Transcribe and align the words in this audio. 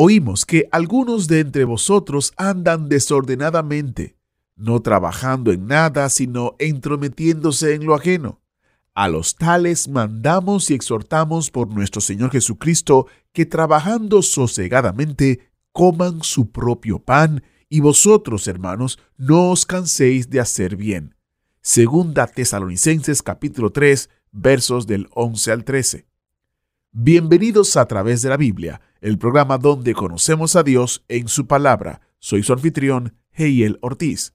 Oímos 0.00 0.46
que 0.46 0.68
algunos 0.70 1.26
de 1.26 1.40
entre 1.40 1.64
vosotros 1.64 2.32
andan 2.36 2.88
desordenadamente, 2.88 4.16
no 4.54 4.80
trabajando 4.80 5.50
en 5.50 5.66
nada, 5.66 6.08
sino 6.08 6.54
entrometiéndose 6.60 7.74
en 7.74 7.84
lo 7.84 7.96
ajeno. 7.96 8.40
A 8.94 9.08
los 9.08 9.34
tales 9.34 9.88
mandamos 9.88 10.70
y 10.70 10.74
exhortamos 10.74 11.50
por 11.50 11.74
nuestro 11.74 12.00
Señor 12.00 12.30
Jesucristo 12.30 13.08
que 13.32 13.44
trabajando 13.44 14.22
sosegadamente 14.22 15.50
coman 15.72 16.22
su 16.22 16.52
propio 16.52 17.00
pan, 17.00 17.42
y 17.68 17.80
vosotros, 17.80 18.46
hermanos, 18.46 19.00
no 19.16 19.50
os 19.50 19.66
canséis 19.66 20.30
de 20.30 20.38
hacer 20.38 20.76
bien. 20.76 21.16
Segunda 21.60 22.28
Tesalonicenses 22.28 23.20
capítulo 23.20 23.72
3, 23.72 24.10
versos 24.30 24.86
del 24.86 25.08
11 25.12 25.50
al 25.50 25.64
13. 25.64 26.07
Bienvenidos 26.92 27.76
a 27.76 27.84
través 27.86 28.22
de 28.22 28.30
la 28.30 28.38
Biblia, 28.38 28.80
el 29.02 29.18
programa 29.18 29.58
donde 29.58 29.92
conocemos 29.92 30.56
a 30.56 30.62
Dios 30.62 31.04
en 31.08 31.28
su 31.28 31.46
palabra. 31.46 32.00
Soy 32.18 32.42
su 32.42 32.54
anfitrión, 32.54 33.14
Heiel 33.30 33.78
Ortiz. 33.82 34.32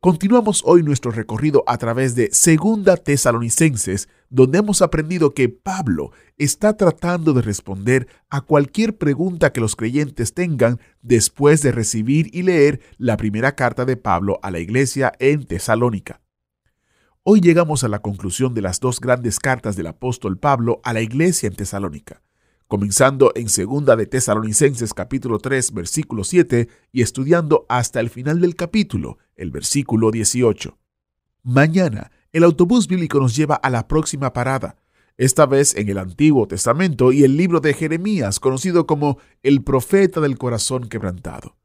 Continuamos 0.00 0.62
hoy 0.66 0.82
nuestro 0.82 1.12
recorrido 1.12 1.62
a 1.68 1.78
través 1.78 2.16
de 2.16 2.28
Segunda 2.32 2.96
Tesalonicenses, 2.96 4.08
donde 4.30 4.58
hemos 4.58 4.82
aprendido 4.82 5.32
que 5.32 5.48
Pablo 5.48 6.10
está 6.38 6.76
tratando 6.76 7.32
de 7.34 7.42
responder 7.42 8.08
a 8.30 8.40
cualquier 8.40 8.98
pregunta 8.98 9.52
que 9.52 9.60
los 9.60 9.76
creyentes 9.76 10.34
tengan 10.34 10.80
después 11.02 11.62
de 11.62 11.70
recibir 11.70 12.30
y 12.32 12.42
leer 12.42 12.80
la 12.98 13.16
primera 13.16 13.54
carta 13.54 13.84
de 13.84 13.96
Pablo 13.96 14.40
a 14.42 14.50
la 14.50 14.58
iglesia 14.58 15.12
en 15.20 15.46
Tesalónica. 15.46 16.20
Hoy 17.28 17.40
llegamos 17.40 17.82
a 17.82 17.88
la 17.88 17.98
conclusión 17.98 18.54
de 18.54 18.62
las 18.62 18.78
dos 18.78 19.00
grandes 19.00 19.40
cartas 19.40 19.74
del 19.74 19.88
apóstol 19.88 20.38
Pablo 20.38 20.80
a 20.84 20.92
la 20.92 21.00
iglesia 21.00 21.48
en 21.48 21.56
Tesalónica, 21.56 22.22
comenzando 22.68 23.32
en 23.34 23.48
segunda 23.48 23.96
de 23.96 24.06
Tesalonicenses 24.06 24.94
capítulo 24.94 25.40
3 25.40 25.74
versículo 25.74 26.22
7 26.22 26.68
y 26.92 27.02
estudiando 27.02 27.66
hasta 27.68 27.98
el 27.98 28.10
final 28.10 28.40
del 28.40 28.54
capítulo, 28.54 29.18
el 29.34 29.50
versículo 29.50 30.12
18. 30.12 30.78
Mañana, 31.42 32.12
el 32.30 32.44
autobús 32.44 32.86
bíblico 32.86 33.18
nos 33.18 33.34
lleva 33.34 33.56
a 33.56 33.70
la 33.70 33.88
próxima 33.88 34.32
parada, 34.32 34.76
esta 35.16 35.46
vez 35.46 35.74
en 35.74 35.88
el 35.88 35.98
Antiguo 35.98 36.46
Testamento 36.46 37.10
y 37.10 37.24
el 37.24 37.36
libro 37.36 37.58
de 37.58 37.74
Jeremías, 37.74 38.38
conocido 38.38 38.86
como 38.86 39.18
el 39.42 39.64
profeta 39.64 40.20
del 40.20 40.38
corazón 40.38 40.88
quebrantado. 40.88 41.56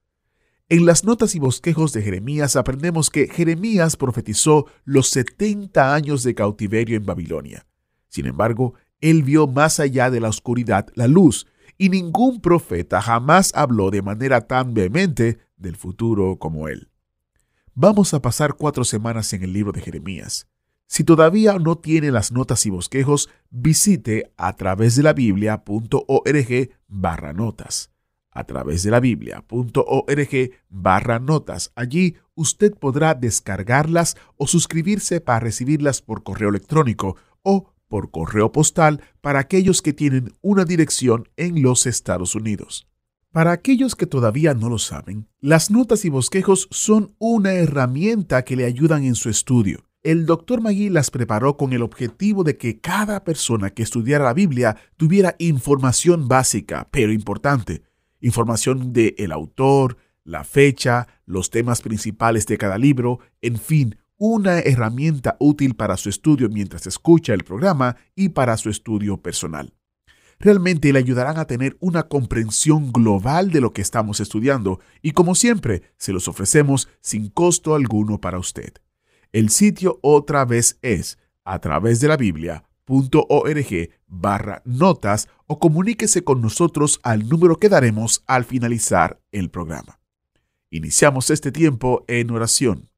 En 0.71 0.85
las 0.85 1.03
notas 1.03 1.35
y 1.35 1.39
bosquejos 1.39 1.91
de 1.91 2.01
Jeremías 2.01 2.55
aprendemos 2.55 3.09
que 3.09 3.27
Jeremías 3.27 3.97
profetizó 3.97 4.67
los 4.85 5.09
70 5.09 5.93
años 5.93 6.23
de 6.23 6.33
cautiverio 6.33 6.95
en 6.95 7.05
Babilonia. 7.05 7.67
Sin 8.07 8.25
embargo, 8.25 8.75
él 9.01 9.23
vio 9.23 9.47
más 9.47 9.81
allá 9.81 10.09
de 10.09 10.21
la 10.21 10.29
oscuridad 10.29 10.87
la 10.95 11.09
luz, 11.09 11.45
y 11.77 11.89
ningún 11.89 12.39
profeta 12.39 13.01
jamás 13.01 13.51
habló 13.53 13.91
de 13.91 14.01
manera 14.01 14.47
tan 14.47 14.73
vehemente 14.73 15.39
del 15.57 15.75
futuro 15.75 16.37
como 16.37 16.69
él. 16.69 16.89
Vamos 17.73 18.13
a 18.13 18.21
pasar 18.21 18.53
cuatro 18.53 18.85
semanas 18.85 19.33
en 19.33 19.43
el 19.43 19.51
libro 19.51 19.73
de 19.73 19.81
Jeremías. 19.81 20.47
Si 20.87 21.03
todavía 21.03 21.59
no 21.59 21.79
tiene 21.79 22.11
las 22.11 22.31
notas 22.31 22.65
y 22.65 22.69
bosquejos, 22.69 23.29
visite 23.49 24.31
a 24.37 24.55
través 24.55 24.95
de 24.95 25.03
la 25.03 25.11
biblia.org 25.11 26.69
barra 26.87 27.33
notas 27.33 27.91
a 28.31 28.43
través 28.45 28.83
de 28.83 28.91
la 28.91 28.99
biblia.org 28.99 30.51
barra 30.69 31.19
notas. 31.19 31.71
Allí 31.75 32.15
usted 32.35 32.73
podrá 32.73 33.13
descargarlas 33.13 34.15
o 34.37 34.47
suscribirse 34.47 35.21
para 35.21 35.41
recibirlas 35.41 36.01
por 36.01 36.23
correo 36.23 36.49
electrónico 36.49 37.17
o 37.43 37.71
por 37.87 38.09
correo 38.09 38.51
postal 38.51 39.01
para 39.19 39.39
aquellos 39.39 39.81
que 39.81 39.93
tienen 39.93 40.33
una 40.41 40.63
dirección 40.63 41.27
en 41.35 41.61
los 41.61 41.85
Estados 41.85 42.35
Unidos. 42.35 42.87
Para 43.31 43.51
aquellos 43.51 43.95
que 43.95 44.07
todavía 44.07 44.53
no 44.53 44.69
lo 44.69 44.77
saben, 44.77 45.27
las 45.39 45.71
notas 45.71 46.03
y 46.03 46.09
bosquejos 46.09 46.67
son 46.71 47.15
una 47.17 47.53
herramienta 47.53 48.43
que 48.43 48.55
le 48.55 48.65
ayudan 48.65 49.03
en 49.03 49.15
su 49.15 49.29
estudio. 49.29 49.85
El 50.03 50.25
Dr. 50.25 50.61
Magui 50.61 50.89
las 50.89 51.11
preparó 51.11 51.57
con 51.57 51.73
el 51.73 51.83
objetivo 51.83 52.43
de 52.43 52.57
que 52.57 52.79
cada 52.79 53.23
persona 53.23 53.69
que 53.69 53.83
estudiara 53.83 54.25
la 54.25 54.33
Biblia 54.33 54.75
tuviera 54.97 55.35
información 55.37 56.27
básica, 56.27 56.89
pero 56.91 57.13
importante, 57.13 57.83
información 58.21 58.93
de 58.93 59.15
el 59.17 59.31
autor, 59.31 59.97
la 60.23 60.43
fecha, 60.43 61.07
los 61.25 61.49
temas 61.49 61.81
principales 61.81 62.45
de 62.45 62.57
cada 62.57 62.77
libro, 62.77 63.19
en 63.41 63.57
fin, 63.57 63.97
una 64.17 64.59
herramienta 64.59 65.35
útil 65.39 65.75
para 65.75 65.97
su 65.97 66.09
estudio 66.09 66.47
mientras 66.49 66.85
escucha 66.87 67.33
el 67.33 67.43
programa 67.43 67.97
y 68.15 68.29
para 68.29 68.55
su 68.57 68.69
estudio 68.69 69.17
personal. 69.17 69.73
Realmente 70.39 70.91
le 70.93 70.99
ayudarán 70.99 71.37
a 71.37 71.45
tener 71.45 71.77
una 71.79 72.03
comprensión 72.03 72.91
global 72.91 73.51
de 73.51 73.61
lo 73.61 73.73
que 73.73 73.81
estamos 73.81 74.19
estudiando 74.19 74.79
y 75.01 75.11
como 75.11 75.35
siempre 75.35 75.83
se 75.97 76.13
los 76.13 76.27
ofrecemos 76.27 76.87
sin 77.01 77.29
costo 77.29 77.75
alguno 77.75 78.21
para 78.21 78.39
usted. 78.39 78.73
El 79.31 79.49
sitio 79.49 79.99
otra 80.01 80.45
vez 80.45 80.77
es 80.81 81.19
a 81.43 81.59
través 81.59 81.99
de 81.99 82.07
la 82.07 82.17
Biblia 82.17 82.63
org 83.29 83.89
barra 84.11 84.61
notas 84.65 85.29
o 85.47 85.57
comuníquese 85.57 86.23
con 86.23 86.41
nosotros 86.41 86.99
al 87.01 87.27
número 87.27 87.57
que 87.57 87.69
daremos 87.69 88.23
al 88.27 88.45
finalizar 88.45 89.19
el 89.31 89.49
programa. 89.49 89.99
Iniciamos 90.69 91.29
este 91.29 91.51
tiempo 91.51 92.05
en 92.07 92.29
oración. 92.29 92.89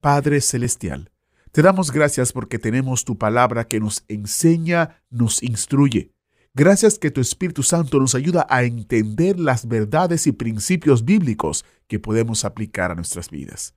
Padre 0.00 0.40
Celestial, 0.40 1.10
te 1.52 1.62
damos 1.62 1.90
gracias 1.90 2.32
porque 2.32 2.58
tenemos 2.58 3.04
tu 3.04 3.18
palabra 3.18 3.64
que 3.64 3.80
nos 3.80 4.04
enseña, 4.08 5.02
nos 5.10 5.42
instruye. 5.42 6.12
Gracias 6.54 6.98
que 6.98 7.10
tu 7.10 7.20
Espíritu 7.20 7.62
Santo 7.62 7.98
nos 7.98 8.14
ayuda 8.14 8.46
a 8.48 8.62
entender 8.62 9.38
las 9.38 9.68
verdades 9.68 10.26
y 10.26 10.32
principios 10.32 11.04
bíblicos 11.04 11.64
que 11.86 11.98
podemos 11.98 12.44
aplicar 12.44 12.90
a 12.90 12.94
nuestras 12.94 13.30
vidas. 13.30 13.74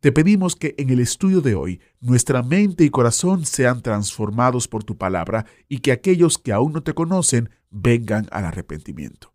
Te 0.00 0.12
pedimos 0.12 0.56
que 0.56 0.74
en 0.78 0.90
el 0.90 1.00
estudio 1.00 1.40
de 1.40 1.54
hoy 1.54 1.80
nuestra 2.00 2.42
mente 2.42 2.84
y 2.84 2.90
corazón 2.90 3.46
sean 3.46 3.82
transformados 3.82 4.68
por 4.68 4.84
tu 4.84 4.98
palabra 4.98 5.46
y 5.68 5.78
que 5.78 5.90
aquellos 5.90 6.38
que 6.38 6.52
aún 6.52 6.72
no 6.72 6.82
te 6.82 6.94
conocen 6.94 7.50
vengan 7.70 8.28
al 8.30 8.44
arrepentimiento. 8.44 9.32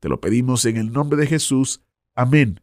Te 0.00 0.08
lo 0.08 0.20
pedimos 0.20 0.64
en 0.64 0.76
el 0.76 0.92
nombre 0.92 1.18
de 1.18 1.26
Jesús. 1.26 1.82
Amén. 2.14 2.60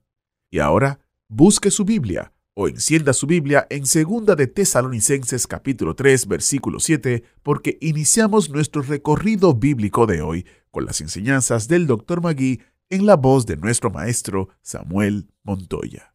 Y 0.50 0.59
ahora, 0.59 1.00
busque 1.28 1.69
su 1.69 1.85
Biblia 1.85 2.33
o 2.56 2.67
encienda 2.67 3.13
su 3.13 3.28
Biblia 3.28 3.67
en 3.69 3.83
2 3.83 4.35
de 4.38 4.47
Tesalonicenses 4.47 5.45
capítulo 5.45 5.94
3 5.95 6.27
versículo 6.27 6.79
7 6.79 7.23
porque 7.44 7.77
iniciamos 7.81 8.50
nuestro 8.50 8.81
recorrido 8.81 9.53
bíblico 9.53 10.07
de 10.07 10.22
hoy 10.22 10.45
con 10.72 10.85
las 10.85 11.01
enseñanzas 11.01 11.67
del 11.67 11.85
Dr. 11.85 12.22
Magui 12.22 12.62
en 12.89 13.06
la 13.06 13.17
voz 13.17 13.45
de 13.45 13.57
nuestro 13.57 13.91
maestro 13.91 14.50
Samuel 14.62 15.27
Montoya. 15.44 16.14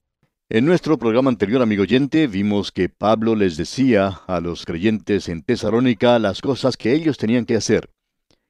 En 0.52 0.64
nuestro 0.64 0.98
programa 0.98 1.30
anterior, 1.30 1.62
amigo 1.62 1.84
oyente, 1.84 2.26
vimos 2.26 2.72
que 2.72 2.88
Pablo 2.88 3.36
les 3.36 3.56
decía 3.56 4.22
a 4.26 4.40
los 4.40 4.64
creyentes 4.64 5.28
en 5.28 5.44
Tesalónica 5.44 6.18
las 6.18 6.40
cosas 6.40 6.76
que 6.76 6.92
ellos 6.92 7.18
tenían 7.18 7.46
que 7.46 7.54
hacer, 7.54 7.88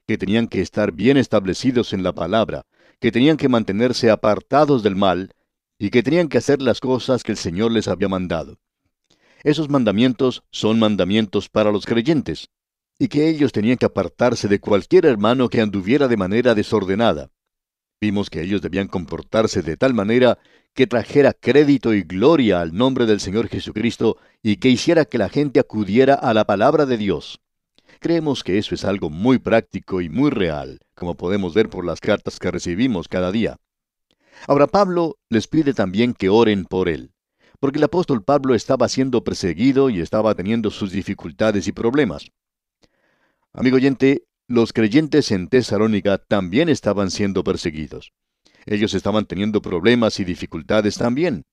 que 0.08 0.16
tenían 0.16 0.48
que 0.48 0.62
estar 0.62 0.92
bien 0.92 1.18
establecidos 1.18 1.92
en 1.92 2.02
la 2.02 2.14
palabra, 2.14 2.62
que 3.00 3.12
tenían 3.12 3.36
que 3.36 3.50
mantenerse 3.50 4.10
apartados 4.10 4.82
del 4.82 4.97
mal 4.97 5.34
y 5.78 5.91
que 5.91 6.02
tenían 6.02 6.30
que 6.30 6.38
hacer 6.38 6.62
las 6.62 6.80
cosas 6.80 7.22
que 7.22 7.32
el 7.32 7.38
Señor 7.38 7.70
les 7.70 7.86
había 7.86 8.08
mandado. 8.08 8.56
Esos 9.44 9.68
mandamientos 9.68 10.42
son 10.50 10.78
mandamientos 10.78 11.50
para 11.50 11.70
los 11.70 11.84
creyentes, 11.84 12.48
y 12.98 13.08
que 13.08 13.28
ellos 13.28 13.53
tenían 13.53 13.76
que 13.76 13.84
apartarse 13.84 14.48
de 14.48 14.58
cualquier 14.58 15.04
hermano 15.04 15.50
que 15.50 15.60
anduviera 15.60 16.08
de 16.08 16.16
manera 16.16 16.54
desordenada. 16.54 17.30
Vimos 18.00 18.30
que 18.30 18.41
ellos 18.41 18.62
debían 18.62 18.88
comportarse 18.88 19.60
de 19.60 19.76
tal 19.76 19.92
manera 19.92 20.38
que 20.72 20.86
trajera 20.86 21.34
crédito 21.34 21.92
y 21.92 22.02
gloria 22.02 22.62
al 22.62 22.74
nombre 22.74 23.04
del 23.04 23.20
Señor 23.20 23.48
Jesucristo 23.48 24.16
y 24.42 24.56
que 24.56 24.70
hiciera 24.70 25.04
que 25.04 25.18
la 25.18 25.28
gente 25.28 25.60
acudiera 25.60 26.14
a 26.14 26.32
la 26.32 26.47
palabra 26.47 26.86
de 26.86 26.97
Dios. 26.97 27.41
Creemos 27.98 28.42
que 28.42 28.56
eso 28.56 28.74
es 28.74 28.86
algo 28.86 29.10
muy 29.10 29.38
práctico 29.38 30.00
y 30.00 30.08
muy 30.08 30.30
real, 30.30 30.80
como 30.94 31.16
podemos 31.16 31.52
ver 31.52 31.68
por 31.68 31.84
las 31.84 32.00
cartas 32.00 32.38
que 32.38 32.50
recibimos 32.50 33.08
cada 33.08 33.30
día. 33.30 33.58
Ahora 34.46 34.66
Pablo 34.66 35.18
les 35.28 35.46
pide 35.46 35.74
también 35.74 36.14
que 36.14 36.30
oren 36.30 36.64
por 36.64 36.88
él, 36.88 37.12
porque 37.58 37.76
el 37.76 37.84
apóstol 37.84 38.24
Pablo 38.24 38.54
estaba 38.54 38.88
siendo 38.88 39.22
perseguido 39.22 39.91
y 39.91 40.00
estaba 40.00 40.34
teniendo 40.34 40.70
sus 40.70 40.92
dificultades 40.92 41.68
y 41.68 41.72
problemas. 41.72 42.30
Amigo 43.53 43.76
oyente, 43.76 44.22
los 44.50 44.72
creyentes 44.72 45.30
en 45.30 45.47
Tesalónica 45.47 46.18
también 46.18 46.68
estaban 46.68 47.12
siendo 47.12 47.44
perseguidos. 47.44 48.12
Ellos 48.66 48.94
estaban 48.94 49.24
teniendo 49.24 49.62
problemas 49.62 50.18
y 50.18 50.24
dificultades 50.24 50.97
también. 50.97 51.44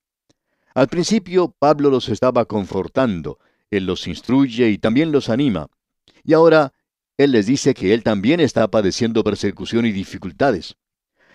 Al 0.74 0.88
principio 0.88 1.56
Pablo 1.60 1.92
los 1.92 2.10
estaba 2.10 2.46
confortando, 2.46 3.38
él 3.70 3.86
los 3.86 4.08
instruye 4.08 4.70
y 4.72 4.80
también 4.80 5.12
los 5.12 5.30
anima. 5.30 5.68
Y 6.24 6.34
ahora 6.34 6.74
él 7.18 7.34
les 7.34 7.46
dice 7.46 7.76
que 7.76 7.94
él 7.94 8.02
también 8.02 8.40
está 8.40 8.68
padeciendo 8.68 9.24
persecución 9.24 9.86
y 9.86 9.92
dificultades. 9.92 10.76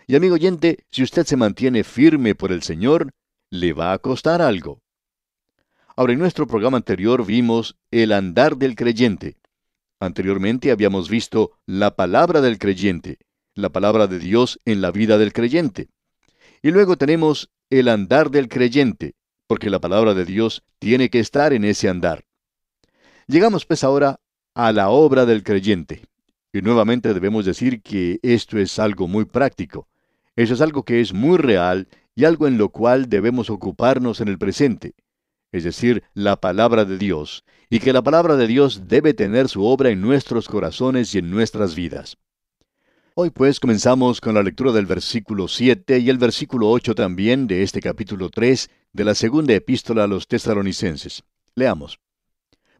Y 0.09 0.17
amigo 0.17 0.35
oyente, 0.35 0.85
si 0.91 1.05
usted 1.05 1.25
se 1.25 1.37
mantiene 1.37 1.85
firme 1.85 2.35
por 2.35 2.51
el 2.51 2.65
Señor, 2.65 3.13
le 3.51 3.73
va 3.73 3.93
a 3.93 3.99
costar 3.99 4.43
algo. 4.43 4.83
Ahora, 5.95 6.13
en 6.13 6.19
nuestro 6.19 6.49
programa 6.49 6.79
anterior 6.79 7.25
vimos 7.25 7.77
el 7.93 8.11
andar 8.11 8.57
del 8.57 8.75
creyente. 8.75 9.37
Anteriormente 10.03 10.73
habíamos 10.73 11.09
visto 11.09 11.53
la 11.65 11.95
palabra 11.95 12.41
del 12.41 12.59
creyente, 12.59 13.19
la 13.55 13.69
palabra 13.69 14.09
de 14.09 14.19
Dios 14.19 14.59
en 14.65 14.81
la 14.81 14.91
vida 14.91 15.17
del 15.17 15.33
creyente. 15.33 15.91
Y 16.61 16.73
luego 16.73 16.97
tenemos 16.97 17.53
el 17.71 17.87
andar 17.87 18.33
del 18.33 18.49
creyente, 18.49 19.15
porque 19.47 19.71
la 19.71 19.79
palabra 19.79 20.15
de 20.15 20.25
Dios 20.25 20.65
tiene 20.81 21.09
que 21.09 21.21
estar 21.21 21.53
en 21.53 21.65
ese 21.65 21.89
andar. 21.89 22.25
Llegamos 23.29 23.65
pues 23.65 23.85
ahora 23.85 24.19
a 24.55 24.73
la 24.73 24.89
obra 24.89 25.25
del 25.25 25.45
creyente. 25.45 26.03
Y 26.53 26.63
nuevamente 26.63 27.15
debemos 27.15 27.45
decir 27.45 27.81
que 27.81 28.19
esto 28.25 28.59
es 28.59 28.81
algo 28.81 29.07
muy 29.07 29.25
práctico. 29.25 29.87
Eso 30.35 30.55
es 30.55 30.61
algo 30.61 30.83
que 30.83 31.01
es 31.01 31.13
muy 31.13 31.39
real 31.39 31.87
y 32.17 32.25
algo 32.25 32.49
en 32.49 32.59
lo 32.59 32.71
cual 32.71 33.09
debemos 33.09 33.51
ocuparnos 33.51 34.21
en 34.21 34.27
el 34.27 34.39
presente, 34.39 34.95
es 35.53 35.65
decir, 35.65 36.03
la 36.15 36.41
palabra 36.41 36.85
de 36.85 36.99
Dios, 36.99 37.45
y 37.71 37.79
que 37.79 37.93
la 37.93 38.03
palabra 38.03 38.37
de 38.37 38.47
Dios 38.47 38.89
debe 38.89 39.15
tener 39.15 39.49
su 39.49 39.65
obra 39.65 39.91
en 39.91 40.01
nuestros 40.01 40.49
corazones 40.49 41.15
y 41.15 41.19
en 41.19 41.31
nuestras 41.31 41.75
vidas. 41.75 42.17
Hoy 43.15 43.29
pues 43.29 43.61
comenzamos 43.61 44.23
con 44.23 44.35
la 44.35 44.43
lectura 44.43 44.73
del 44.73 44.87
versículo 44.87 45.47
7 45.47 45.99
y 45.99 46.09
el 46.09 46.17
versículo 46.17 46.71
8 46.71 46.95
también 46.95 47.47
de 47.47 47.63
este 47.63 47.83
capítulo 47.83 48.31
3 48.31 48.71
de 48.95 49.05
la 49.05 49.15
segunda 49.15 49.53
epístola 49.53 50.05
a 50.05 50.07
los 50.07 50.27
tesalonicenses. 50.27 51.23
Leamos. 51.55 52.01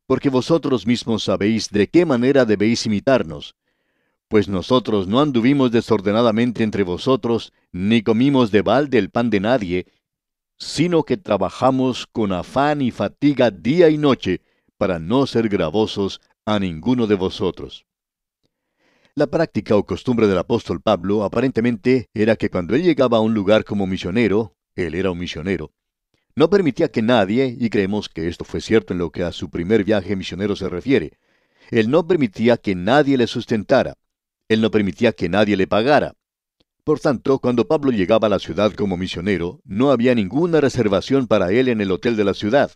Porque 0.07 0.31
vosotros 0.31 0.87
mismos 0.87 1.25
sabéis 1.25 1.69
de 1.69 1.89
qué 1.89 2.07
manera 2.07 2.47
debéis 2.47 2.87
imitarnos, 2.87 3.55
pues 4.29 4.49
nosotros 4.49 5.07
no 5.07 5.21
anduvimos 5.21 5.71
desordenadamente 5.71 6.63
entre 6.63 6.85
vosotros, 6.85 7.53
ni 7.71 8.01
comimos 8.01 8.51
de 8.51 8.63
balde 8.63 8.97
el 8.97 9.11
pan 9.11 9.29
de 9.29 9.41
nadie, 9.41 9.87
sino 10.63 11.03
que 11.03 11.17
trabajamos 11.17 12.07
con 12.07 12.33
afán 12.33 12.83
y 12.83 12.93
fatiga 12.93 13.51
día 13.51 13.91
y 13.91 13.99
noche, 13.99 14.43
para 14.79 15.01
no 15.01 15.27
ser 15.27 15.49
gravosos 15.49 16.21
a 16.47 16.61
ninguno 16.61 17.09
de 17.09 17.17
vosotros. 17.17 17.85
La 19.17 19.27
práctica 19.27 19.75
o 19.77 19.85
costumbre 19.85 20.29
del 20.29 20.39
apóstol 20.39 20.81
Pablo 20.81 21.25
aparentemente 21.25 22.07
era 22.15 22.37
que 22.37 22.49
cuando 22.49 22.77
él 22.77 22.85
llegaba 22.85 23.19
a 23.19 23.21
un 23.21 23.35
lugar 23.35 23.65
como 23.65 23.89
misionero, 23.89 24.55
él 24.77 24.95
era 24.95 25.11
un 25.11 25.19
misionero, 25.19 25.73
no 26.37 26.49
permitía 26.49 26.91
que 26.93 27.03
nadie, 27.03 27.57
y 27.59 27.69
creemos 27.69 28.09
que 28.09 28.29
esto 28.29 28.45
fue 28.45 28.61
cierto 28.61 28.93
en 28.93 29.01
lo 29.01 29.11
que 29.11 29.25
a 29.25 29.33
su 29.33 29.51
primer 29.51 29.83
viaje 29.83 30.15
misionero 30.15 30.55
se 30.55 30.69
refiere, 30.69 31.19
él 31.71 31.91
no 31.91 32.07
permitía 32.07 32.57
que 32.57 32.77
nadie 32.77 33.19
le 33.19 33.27
sustentara, 33.27 33.95
él 34.49 34.61
no 34.61 34.71
permitía 34.71 35.13
que 35.13 35.29
nadie 35.29 35.57
le 35.57 35.67
pagara. 35.67 36.15
Por 36.85 36.99
tanto, 36.99 37.39
cuando 37.39 37.69
Pablo 37.69 37.93
llegaba 37.93 38.27
a 38.27 38.31
la 38.31 38.41
ciudad 38.41 38.73
como 38.73 38.97
misionero, 38.97 39.61
no 39.65 39.93
había 39.93 40.17
ninguna 40.17 40.61
reservación 40.61 41.29
para 41.29 41.53
él 41.53 41.69
en 41.69 41.81
el 41.81 41.93
hotel 41.93 42.17
de 42.17 42.25
la 42.25 42.35
ciudad. 42.35 42.73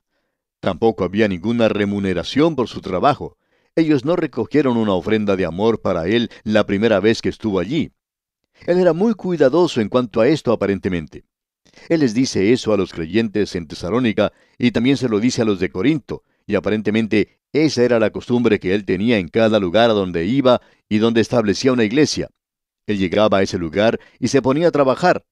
Tampoco 0.61 1.03
había 1.03 1.27
ninguna 1.27 1.69
remuneración 1.69 2.55
por 2.55 2.69
su 2.69 2.81
trabajo. 2.81 3.37
Ellos 3.75 4.05
no 4.05 4.15
recogieron 4.15 4.77
una 4.77 4.93
ofrenda 4.93 5.35
de 5.35 5.45
amor 5.45 5.81
para 5.83 6.07
él 6.07 6.31
la 6.45 6.65
primera 6.67 7.01
vez 7.01 7.21
que 7.21 7.31
estuvo 7.31 7.59
allí. 7.59 7.91
Él 8.67 8.79
era 8.79 8.93
muy 8.93 9.15
cuidadoso 9.15 9.81
en 9.81 9.89
cuanto 9.89 10.21
a 10.21 10.29
esto 10.29 10.53
aparentemente. 10.53 11.25
Él 11.89 12.01
les 12.01 12.15
dice 12.15 12.53
eso 12.53 12.73
a 12.73 12.77
los 12.77 12.93
creyentes 12.93 13.57
en 13.57 13.67
Tesalónica 13.67 14.33
y 14.57 14.71
también 14.71 14.97
se 14.97 15.09
lo 15.09 15.19
dice 15.19 15.43
a 15.43 15.45
los 15.45 15.59
de 15.59 15.71
Corinto, 15.71 16.23
y 16.47 16.55
aparentemente 16.55 17.41
esa 17.53 17.83
era 17.83 17.99
la 17.99 18.11
costumbre 18.11 18.61
que 18.61 18.73
él 18.73 18.85
tenía 18.85 19.19
en 19.19 19.29
cada 19.29 19.59
lugar 19.59 19.91
a 19.91 19.95
donde 19.95 20.27
iba 20.27 20.61
y 20.89 20.99
donde 20.99 21.21
establecía 21.21 21.73
una 21.73 21.85
iglesia. 21.85 22.31
Él 22.87 22.99
llegaba 22.99 23.39
a 23.39 23.43
ese 23.43 23.59
lugar 23.59 23.99
y 24.19 24.29
se 24.29 24.43
ponía 24.43 24.69
a 24.69 24.73
trabajar. 24.73 25.25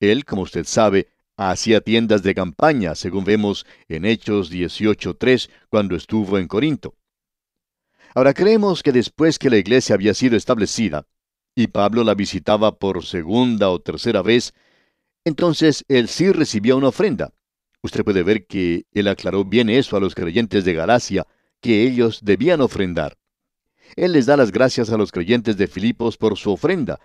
Él, 0.00 0.24
como 0.24 0.42
usted 0.42 0.64
sabe, 0.64 1.08
hacía 1.36 1.80
tiendas 1.80 2.22
de 2.22 2.34
campaña, 2.34 2.94
según 2.94 3.24
vemos 3.24 3.66
en 3.88 4.04
Hechos 4.04 4.52
18.3, 4.52 5.48
cuando 5.70 5.96
estuvo 5.96 6.38
en 6.38 6.48
Corinto. 6.48 6.94
Ahora 8.14 8.34
creemos 8.34 8.82
que 8.82 8.92
después 8.92 9.38
que 9.38 9.50
la 9.50 9.58
iglesia 9.58 9.94
había 9.94 10.14
sido 10.14 10.36
establecida, 10.36 11.06
y 11.54 11.68
Pablo 11.68 12.04
la 12.04 12.14
visitaba 12.14 12.78
por 12.78 13.04
segunda 13.04 13.70
o 13.70 13.80
tercera 13.80 14.22
vez, 14.22 14.52
entonces 15.24 15.84
él 15.88 16.08
sí 16.08 16.30
recibía 16.32 16.76
una 16.76 16.88
ofrenda. 16.88 17.32
Usted 17.82 18.04
puede 18.04 18.22
ver 18.22 18.46
que 18.46 18.84
él 18.92 19.08
aclaró 19.08 19.44
bien 19.44 19.68
eso 19.70 19.96
a 19.96 20.00
los 20.00 20.14
creyentes 20.14 20.64
de 20.64 20.74
Galacia, 20.74 21.26
que 21.60 21.84
ellos 21.84 22.20
debían 22.22 22.60
ofrendar. 22.60 23.16
Él 23.96 24.12
les 24.12 24.26
da 24.26 24.36
las 24.36 24.52
gracias 24.52 24.90
a 24.90 24.96
los 24.96 25.12
creyentes 25.12 25.56
de 25.56 25.66
Filipos 25.66 26.16
por 26.16 26.36
su 26.36 26.52
ofrenda, 26.52 26.98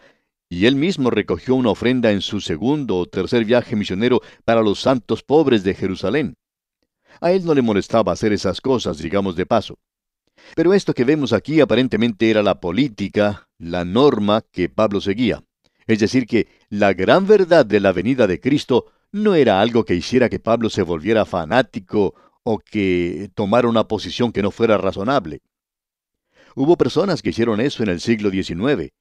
y 0.49 0.65
él 0.67 0.75
mismo 0.75 1.09
recogió 1.09 1.55
una 1.55 1.71
ofrenda 1.71 2.11
en 2.11 2.21
su 2.21 2.39
segundo 2.39 2.97
o 2.97 3.05
tercer 3.07 3.45
viaje 3.45 3.75
misionero 3.75 4.21
para 4.45 4.61
los 4.61 4.79
santos 4.79 5.23
pobres 5.23 5.63
de 5.63 5.73
Jerusalén. 5.73 6.35
A 7.21 7.31
él 7.31 7.45
no 7.45 7.53
le 7.53 7.61
molestaba 7.61 8.11
hacer 8.11 8.33
esas 8.33 8.61
cosas, 8.61 8.97
digamos 8.99 9.35
de 9.35 9.45
paso. 9.45 9.79
Pero 10.55 10.73
esto 10.73 10.93
que 10.93 11.05
vemos 11.05 11.33
aquí 11.33 11.61
aparentemente 11.61 12.29
era 12.29 12.43
la 12.43 12.59
política, 12.59 13.47
la 13.57 13.85
norma 13.85 14.41
que 14.51 14.69
Pablo 14.69 15.01
seguía. 15.01 15.43
Es 15.87 15.99
decir, 15.99 16.27
que 16.27 16.47
la 16.69 16.93
gran 16.93 17.27
verdad 17.27 17.65
de 17.65 17.79
la 17.79 17.91
venida 17.91 18.27
de 18.27 18.39
Cristo 18.39 18.91
no 19.11 19.35
era 19.35 19.61
algo 19.61 19.85
que 19.85 19.95
hiciera 19.95 20.29
que 20.29 20.39
Pablo 20.39 20.69
se 20.69 20.81
volviera 20.81 21.25
fanático 21.25 22.15
o 22.43 22.59
que 22.59 23.29
tomara 23.35 23.67
una 23.67 23.87
posición 23.87 24.31
que 24.31 24.41
no 24.41 24.51
fuera 24.51 24.77
razonable. 24.77 25.41
Hubo 26.55 26.77
personas 26.77 27.21
que 27.21 27.29
hicieron 27.29 27.59
eso 27.59 27.83
en 27.83 27.89
el 27.89 27.99
siglo 27.99 28.29
XIX. 28.29 28.91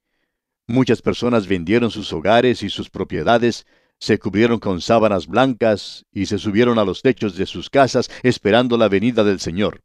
Muchas 0.67 1.01
personas 1.01 1.47
vendieron 1.47 1.91
sus 1.91 2.11
hogares 2.13 2.63
y 2.63 2.69
sus 2.69 2.89
propiedades, 2.89 3.65
se 3.99 4.17
cubrieron 4.19 4.59
con 4.59 4.81
sábanas 4.81 5.27
blancas 5.27 6.05
y 6.11 6.25
se 6.25 6.37
subieron 6.37 6.79
a 6.79 6.85
los 6.85 7.01
techos 7.01 7.35
de 7.35 7.45
sus 7.45 7.69
casas 7.69 8.09
esperando 8.23 8.77
la 8.77 8.89
venida 8.89 9.23
del 9.23 9.39
Señor. 9.39 9.81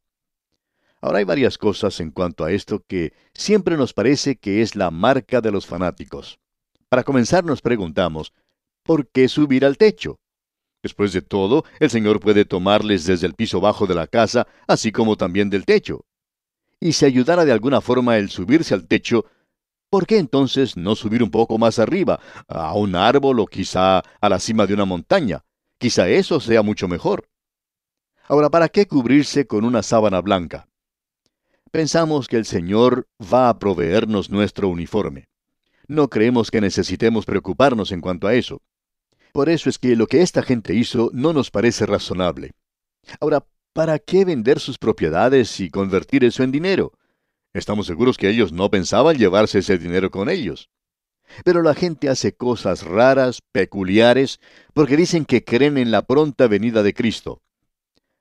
Ahora 1.01 1.19
hay 1.19 1.25
varias 1.25 1.59
cosas 1.59 2.01
en 2.01 2.11
cuanto 2.11 2.45
a 2.45 2.51
esto 2.51 2.83
que 2.87 3.13
siempre 3.33 3.77
nos 3.77 3.93
parece 3.93 4.37
que 4.37 4.63
es 4.63 4.75
la 4.75 4.91
marca 4.91 5.41
de 5.41 5.53
los 5.53 5.67
fanáticos. 5.67 6.39
Para 6.89 7.05
comenzar 7.05 7.45
nos 7.45 7.61
preguntamos, 7.61 8.33
¿por 8.83 9.09
qué 9.09 9.29
subir 9.29 9.65
al 9.65 9.77
techo? 9.77 10.19
Después 10.83 11.13
de 11.13 11.23
todo, 11.23 11.65
el 11.79 11.91
Señor 11.91 12.19
puede 12.19 12.45
tomarles 12.45 13.05
desde 13.05 13.27
el 13.27 13.35
piso 13.35 13.61
bajo 13.61 13.87
de 13.87 13.95
la 13.95 14.07
casa, 14.07 14.47
así 14.67 14.91
como 14.91 15.17
también 15.17 15.51
del 15.51 15.65
techo. 15.65 16.05
Y 16.81 16.93
si 16.93 17.05
ayudara 17.05 17.45
de 17.45 17.53
alguna 17.53 17.81
forma 17.81 18.17
el 18.17 18.31
subirse 18.31 18.75
al 18.75 18.87
techo, 18.87 19.25
¿por 19.91 20.07
qué 20.07 20.19
entonces 20.19 20.77
no 20.77 20.95
subir 20.95 21.23
un 21.23 21.31
poco 21.31 21.59
más 21.59 21.79
arriba, 21.79 22.21
a 22.47 22.75
un 22.75 22.95
árbol 22.95 23.41
o 23.41 23.47
quizá 23.47 23.99
a 23.99 24.29
la 24.29 24.39
cima 24.39 24.67
de 24.67 24.75
una 24.75 24.85
montaña? 24.85 25.45
Quizá 25.79 26.09
eso 26.09 26.41
sea 26.41 26.63
mucho 26.63 26.89
mejor. 26.89 27.29
Ahora, 28.29 28.51
¿para 28.51 28.69
qué 28.69 28.87
cubrirse 28.87 29.47
con 29.47 29.65
una 29.65 29.83
sábana 29.83 30.21
blanca? 30.21 30.69
Pensamos 31.71 32.29
que 32.29 32.37
el 32.37 32.45
Señor 32.45 33.09
va 33.21 33.49
a 33.49 33.59
proveernos 33.59 34.31
nuestro 34.31 34.69
uniforme. 34.69 35.29
No 35.87 36.09
creemos 36.09 36.51
que 36.51 36.61
necesitemos 36.61 37.25
preocuparnos 37.25 37.93
en 37.93 38.01
cuanto 38.01 38.27
a 38.27 38.35
eso. 38.35 38.61
Por 39.33 39.49
eso 39.49 39.69
es 39.69 39.79
que 39.79 39.97
lo 39.97 40.07
que 40.07 40.23
esta 40.23 40.43
gente 40.43 40.75
hizo 40.75 41.11
no 41.13 41.33
nos 41.33 41.51
parece 41.51 41.87
razonable. 41.87 42.53
Ahora, 43.21 43.47
¿para 43.73 43.99
qué 43.99 44.25
vender 44.25 44.61
sus 44.61 44.79
propiedades 44.79 45.61
y 45.61 45.71
convertir 45.71 46.25
eso 46.25 46.43
en 46.43 46.53
dinero? 46.53 46.93
Estamos 47.53 47.87
seguros 47.87 48.17
que 48.17 48.29
ellos 48.29 48.53
no 48.53 48.71
pensaban 48.71 49.17
llevarse 49.17 49.61
ese 49.61 49.79
dinero 49.79 50.11
con 50.11 50.29
ellos. 50.29 50.71
Pero 51.45 51.63
la 51.63 51.75
gente 51.75 52.09
hace 52.09 52.33
cosas 52.35 52.83
raras, 52.83 53.41
peculiares, 53.53 54.41
porque 54.75 54.97
dicen 54.97 55.25
que 55.25 55.45
creen 55.45 55.79
en 55.79 55.91
la 55.91 56.03
pronta 56.03 56.47
venida 56.47 56.83
de 56.83 56.95
Cristo. 56.95 57.43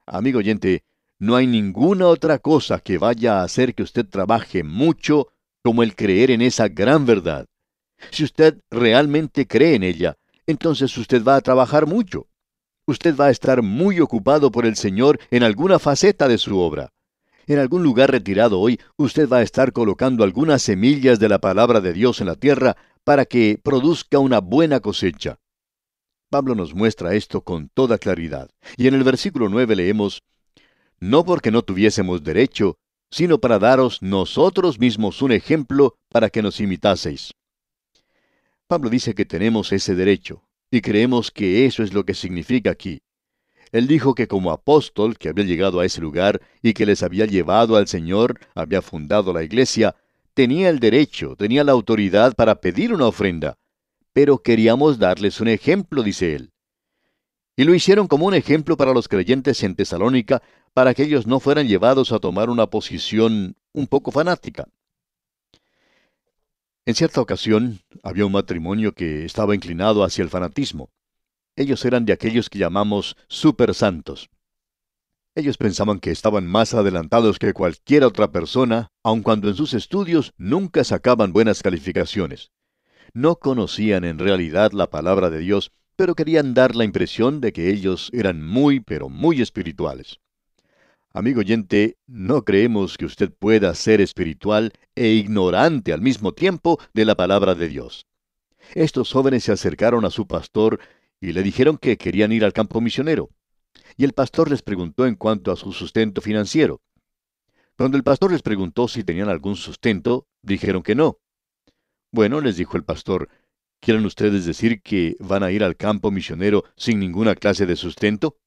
Amigo 0.06 0.40
oyente, 0.40 0.84
no 1.20 1.36
hay 1.36 1.48
ninguna 1.48 2.08
otra 2.08 2.40
cosa 2.40 2.80
que 2.80 2.98
vaya 2.98 3.40
a 3.40 3.44
hacer 3.44 3.74
que 3.74 3.84
usted 3.84 4.06
trabaje 4.06 4.64
mucho 4.64 5.28
como 5.64 5.84
el 5.84 5.96
creer 5.96 6.32
en 6.32 6.42
esa 6.42 6.68
gran 6.68 7.06
verdad. 7.06 7.48
Si 8.12 8.24
usted 8.24 8.62
realmente 8.70 9.48
cree 9.48 9.76
en 9.76 9.84
ella, 9.84 10.18
entonces 10.46 10.96
usted 10.98 11.24
va 11.24 11.36
a 11.36 11.42
trabajar 11.42 11.88
mucho. 11.88 12.28
Usted 12.90 13.18
va 13.18 13.26
a 13.26 13.32
estar 13.32 13.62
muy 13.62 14.00
ocupado 14.00 14.50
por 14.50 14.66
el 14.66 14.78
Señor 14.78 15.20
en 15.30 15.44
alguna 15.44 15.78
faceta 15.78 16.30
de 16.30 16.38
su 16.38 16.58
obra. 16.58 16.94
En 17.46 17.60
algún 17.60 17.84
lugar 17.84 18.12
retirado 18.12 18.62
hoy, 18.62 18.80
usted 18.96 19.28
va 19.28 19.40
a 19.40 19.42
estar 19.42 19.74
colocando 19.74 20.24
algunas 20.24 20.62
semillas 20.62 21.20
de 21.20 21.28
la 21.28 21.40
palabra 21.40 21.82
de 21.82 21.92
Dios 21.92 22.22
en 22.22 22.28
la 22.28 22.36
tierra 22.36 22.78
para 23.04 23.26
que 23.26 23.60
produzca 23.62 24.20
una 24.20 24.40
buena 24.40 24.80
cosecha. 24.80 25.38
Pablo 26.30 26.56
nos 26.56 26.74
muestra 26.74 27.14
esto 27.14 27.42
con 27.42 27.68
toda 27.68 27.98
claridad. 27.98 28.50
Y 28.78 28.88
en 28.88 28.94
el 28.94 29.04
versículo 29.04 29.50
9 29.50 29.76
leemos, 29.76 30.24
no 31.02 31.26
porque 31.26 31.52
no 31.52 31.64
tuviésemos 31.64 32.24
derecho, 32.24 32.78
sino 33.12 33.40
para 33.40 33.60
daros 33.60 34.02
nosotros 34.02 34.80
mismos 34.80 35.22
un 35.22 35.34
ejemplo 35.34 35.98
para 36.08 36.30
que 36.30 36.42
nos 36.42 36.62
imitaseis. 36.62 37.34
Pablo 38.68 38.90
dice 38.90 39.14
que 39.14 39.26
tenemos 39.26 39.74
ese 39.74 39.94
derecho, 39.94 40.47
y 40.72 40.82
creemos 40.82 41.32
que 41.32 41.66
eso 41.66 41.84
es 41.84 41.94
lo 41.94 42.06
que 42.06 42.14
significa 42.14 42.72
aquí. 42.72 43.02
Él 43.72 43.88
dijo 43.88 44.16
que 44.16 44.28
como 44.28 44.52
apóstol 44.52 45.18
que 45.18 45.30
había 45.30 45.46
llegado 45.46 45.80
a 45.80 45.86
ese 45.86 46.02
lugar 46.02 46.42
y 46.62 46.74
que 46.74 46.86
les 46.86 47.04
había 47.04 47.26
llevado 47.26 47.76
al 47.76 47.88
Señor, 47.88 48.40
había 48.56 48.82
fundado 48.82 49.34
la 49.34 49.44
iglesia, 49.44 49.96
tenía 50.34 50.70
el 50.70 50.80
derecho, 50.80 51.36
tenía 51.36 51.64
la 51.64 51.74
autoridad 51.74 52.34
para 52.36 52.62
pedir 52.62 52.94
una 52.94 53.08
ofrenda. 53.08 53.58
Pero 54.14 54.40
queríamos 54.40 55.00
darles 55.00 55.42
un 55.42 55.50
ejemplo, 55.50 56.02
dice 56.02 56.36
él. 56.36 56.52
Y 57.56 57.64
lo 57.64 57.74
hicieron 57.74 58.08
como 58.08 58.28
un 58.28 58.36
ejemplo 58.36 58.78
para 58.78 58.94
los 58.94 59.08
creyentes 59.08 59.64
en 59.64 59.76
Tesalónica, 59.76 60.42
para 60.74 60.94
que 60.94 61.04
ellos 61.04 61.26
no 61.26 61.40
fueran 61.40 61.68
llevados 61.68 62.12
a 62.12 62.20
tomar 62.20 62.50
una 62.50 62.68
posición 62.68 63.56
un 63.74 63.88
poco 63.88 64.12
fanática. 64.12 64.68
En 66.88 66.96
cierta 66.96 67.20
ocasión 67.20 67.82
había 68.02 68.26
un 68.26 68.32
matrimonio 68.32 68.94
que 68.94 69.26
estaba 69.26 69.54
inclinado 69.54 70.06
hacia 70.06 70.24
el 70.24 70.30
fanatismo. 70.30 70.90
Ellos 71.58 71.84
eran 71.84 72.06
de 72.06 72.14
aquellos 72.14 72.50
que 72.50 72.60
llamamos 72.60 73.18
super 73.28 73.74
santos. 73.74 74.30
Ellos 75.36 75.58
pensaban 75.58 76.00
que 76.00 76.12
estaban 76.12 76.48
más 76.48 76.74
adelantados 76.74 77.40
que 77.40 77.52
cualquier 77.52 78.06
otra 78.06 78.32
persona, 78.32 78.88
aun 79.04 79.22
cuando 79.22 79.50
en 79.50 79.56
sus 79.56 79.74
estudios 79.74 80.32
nunca 80.38 80.86
sacaban 80.86 81.34
buenas 81.34 81.62
calificaciones. 81.62 82.54
No 83.12 83.36
conocían 83.36 84.06
en 84.06 84.18
realidad 84.18 84.72
la 84.72 84.90
palabra 84.90 85.30
de 85.30 85.40
Dios, 85.40 85.74
pero 85.98 86.16
querían 86.16 86.54
dar 86.54 86.74
la 86.74 86.86
impresión 86.86 87.42
de 87.42 87.52
que 87.52 87.70
ellos 87.70 88.10
eran 88.14 88.48
muy, 88.48 88.80
pero 88.80 89.10
muy 89.10 89.42
espirituales. 89.42 90.22
Amigo 91.14 91.40
oyente, 91.40 91.98
no 92.06 92.44
creemos 92.44 92.98
que 92.98 93.06
usted 93.06 93.32
pueda 93.32 93.74
ser 93.76 94.02
espiritual 94.02 94.74
e 94.94 95.10
ignorante 95.10 95.94
al 95.94 96.02
mismo 96.02 96.34
tiempo 96.34 96.80
de 96.94 97.06
la 97.06 97.16
palabra 97.16 97.56
de 97.56 97.70
Dios. 97.70 98.06
Estos 98.76 99.12
jóvenes 99.12 99.46
se 99.46 99.54
acercaron 99.54 100.06
a 100.06 100.10
su 100.10 100.28
pastor 100.28 100.80
y 101.22 101.32
le 101.32 101.44
dijeron 101.44 101.78
que 101.78 101.98
querían 101.98 102.32
ir 102.32 102.44
al 102.44 102.54
campo 102.54 102.82
misionero. 102.82 103.30
Y 103.96 104.04
el 104.04 104.14
pastor 104.14 104.50
les 104.50 104.62
preguntó 104.62 105.08
en 105.08 105.16
cuanto 105.16 105.52
a 105.52 105.56
su 105.56 105.72
sustento 105.72 106.22
financiero. 106.22 106.82
Cuando 107.78 107.98
el 107.98 108.04
pastor 108.04 108.32
les 108.32 108.42
preguntó 108.42 108.88
si 108.88 109.04
tenían 109.04 109.30
algún 109.30 109.56
sustento, 109.56 110.28
dijeron 110.42 110.84
que 110.84 110.96
no. 110.96 111.20
Bueno, 112.12 112.42
les 112.42 112.58
dijo 112.58 112.76
el 112.76 112.84
pastor, 112.84 113.30
¿quieren 113.80 114.06
ustedes 114.06 114.46
decir 114.46 114.82
que 114.82 115.16
van 115.20 115.44
a 115.44 115.52
ir 115.52 115.64
al 115.64 115.78
campo 115.78 116.12
misionero 116.12 116.66
sin 116.76 117.00
ninguna 117.00 117.36
clase 117.36 117.66
de 117.66 117.76
sustento? 117.76 118.38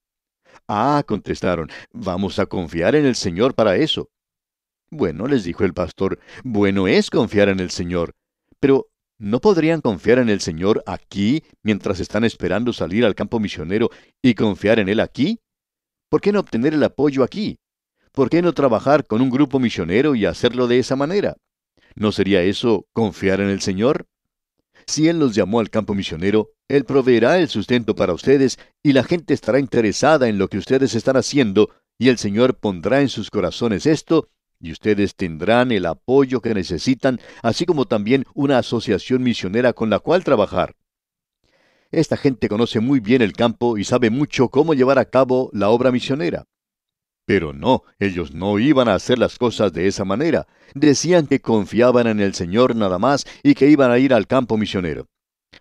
Ah, 0.69 1.03
contestaron, 1.07 1.69
vamos 1.93 2.39
a 2.39 2.47
confiar 2.47 2.95
en 2.95 3.07
el 3.07 3.17
Señor 3.17 3.55
para 3.55 3.77
eso. 3.77 4.11
Bueno, 4.91 5.27
les 5.27 5.45
dijo 5.45 5.65
el 5.65 5.75
pastor, 5.75 6.19
bueno 6.43 6.89
es 6.89 7.11
confiar 7.11 7.49
en 7.49 7.61
el 7.61 7.71
Señor, 7.71 8.15
pero 8.59 8.91
¿No 9.21 9.39
podrían 9.43 9.83
confiar 9.83 10.19
en 10.19 10.31
el 10.31 10.41
Señor 10.41 10.83
aquí 10.87 11.45
mientras 11.63 12.01
están 12.01 12.25
esperando 12.25 12.73
salir 12.73 13.05
al 13.05 13.15
campo 13.15 13.39
misionero 13.39 13.91
y 14.23 14.33
confiar 14.33 14.79
en 14.79 14.89
Él 14.89 14.99
aquí? 14.99 15.41
¿Por 16.09 16.23
qué 16.23 16.33
no 16.33 16.41
obtener 16.41 16.73
el 16.73 16.83
apoyo 16.83 17.23
aquí? 17.23 17.59
¿Por 18.13 18.31
qué 18.31 18.41
no 18.41 18.55
trabajar 18.55 19.07
con 19.07 19.21
un 19.21 19.29
grupo 19.29 19.61
misionero 19.61 20.15
y 20.15 20.25
hacerlo 20.25 20.67
de 20.69 20.79
esa 20.79 20.97
manera? 20.97 21.37
¿No 21.95 22.13
sería 22.13 22.41
eso 22.43 22.87
confiar 22.95 23.43
en 23.43 23.51
el 23.51 23.61
Señor? 23.61 24.07
Si 24.91 25.07
Él 25.07 25.21
los 25.21 25.37
llamó 25.37 25.61
al 25.61 25.71
campo 25.71 25.95
misionero, 25.95 26.51
Él 26.67 26.85
proveerá 26.85 27.39
el 27.39 27.49
sustento 27.49 27.95
para 27.95 28.13
ustedes 28.13 28.59
y 28.83 28.93
la 28.93 29.05
gente 29.05 29.35
estará 29.35 29.61
interesada 29.61 30.29
en 30.29 30.37
lo 30.37 30.49
que 30.49 30.59
ustedes 30.59 30.97
están 30.97 31.17
haciendo 31.17 31.71
y 31.97 32.09
el 32.09 32.19
Señor 32.19 32.59
pondrá 32.59 33.01
en 33.01 33.09
sus 33.09 33.31
corazones 33.31 33.87
esto 33.87 34.31
y 34.59 34.73
ustedes 34.73 35.15
tendrán 35.15 35.71
el 35.71 35.87
apoyo 35.87 36.41
que 36.41 36.55
necesitan, 36.55 37.21
así 37.41 37.67
como 37.67 37.85
también 37.85 38.25
una 38.35 38.59
asociación 38.59 39.23
misionera 39.23 39.75
con 39.75 39.91
la 39.91 40.01
cual 40.01 40.25
trabajar. 40.25 40.75
Esta 41.93 42.17
gente 42.17 42.49
conoce 42.49 42.81
muy 42.81 42.99
bien 42.99 43.23
el 43.23 43.33
campo 43.33 43.79
y 43.79 43.85
sabe 43.85 44.11
mucho 44.11 44.49
cómo 44.49 44.75
llevar 44.75 44.99
a 44.99 45.05
cabo 45.05 45.51
la 45.53 45.69
obra 45.69 45.93
misionera. 45.93 46.47
Pero 47.31 47.53
no, 47.53 47.85
ellos 48.01 48.35
no 48.35 48.59
iban 48.59 48.89
a 48.89 48.95
hacer 48.95 49.17
las 49.17 49.39
cosas 49.39 49.73
de 49.73 49.87
esa 49.87 50.05
manera. 50.05 50.49
Decían 50.75 51.29
que 51.29 51.41
confiaban 51.41 52.09
en 52.09 52.19
el 52.19 52.35
Señor 52.35 52.75
nada 52.75 52.99
más 52.99 53.25
y 53.45 53.55
que 53.55 53.71
iban 53.71 53.93
a 53.93 53.99
ir 53.99 54.13
al 54.13 54.27
campo 54.27 54.57
misionero. 54.57 55.07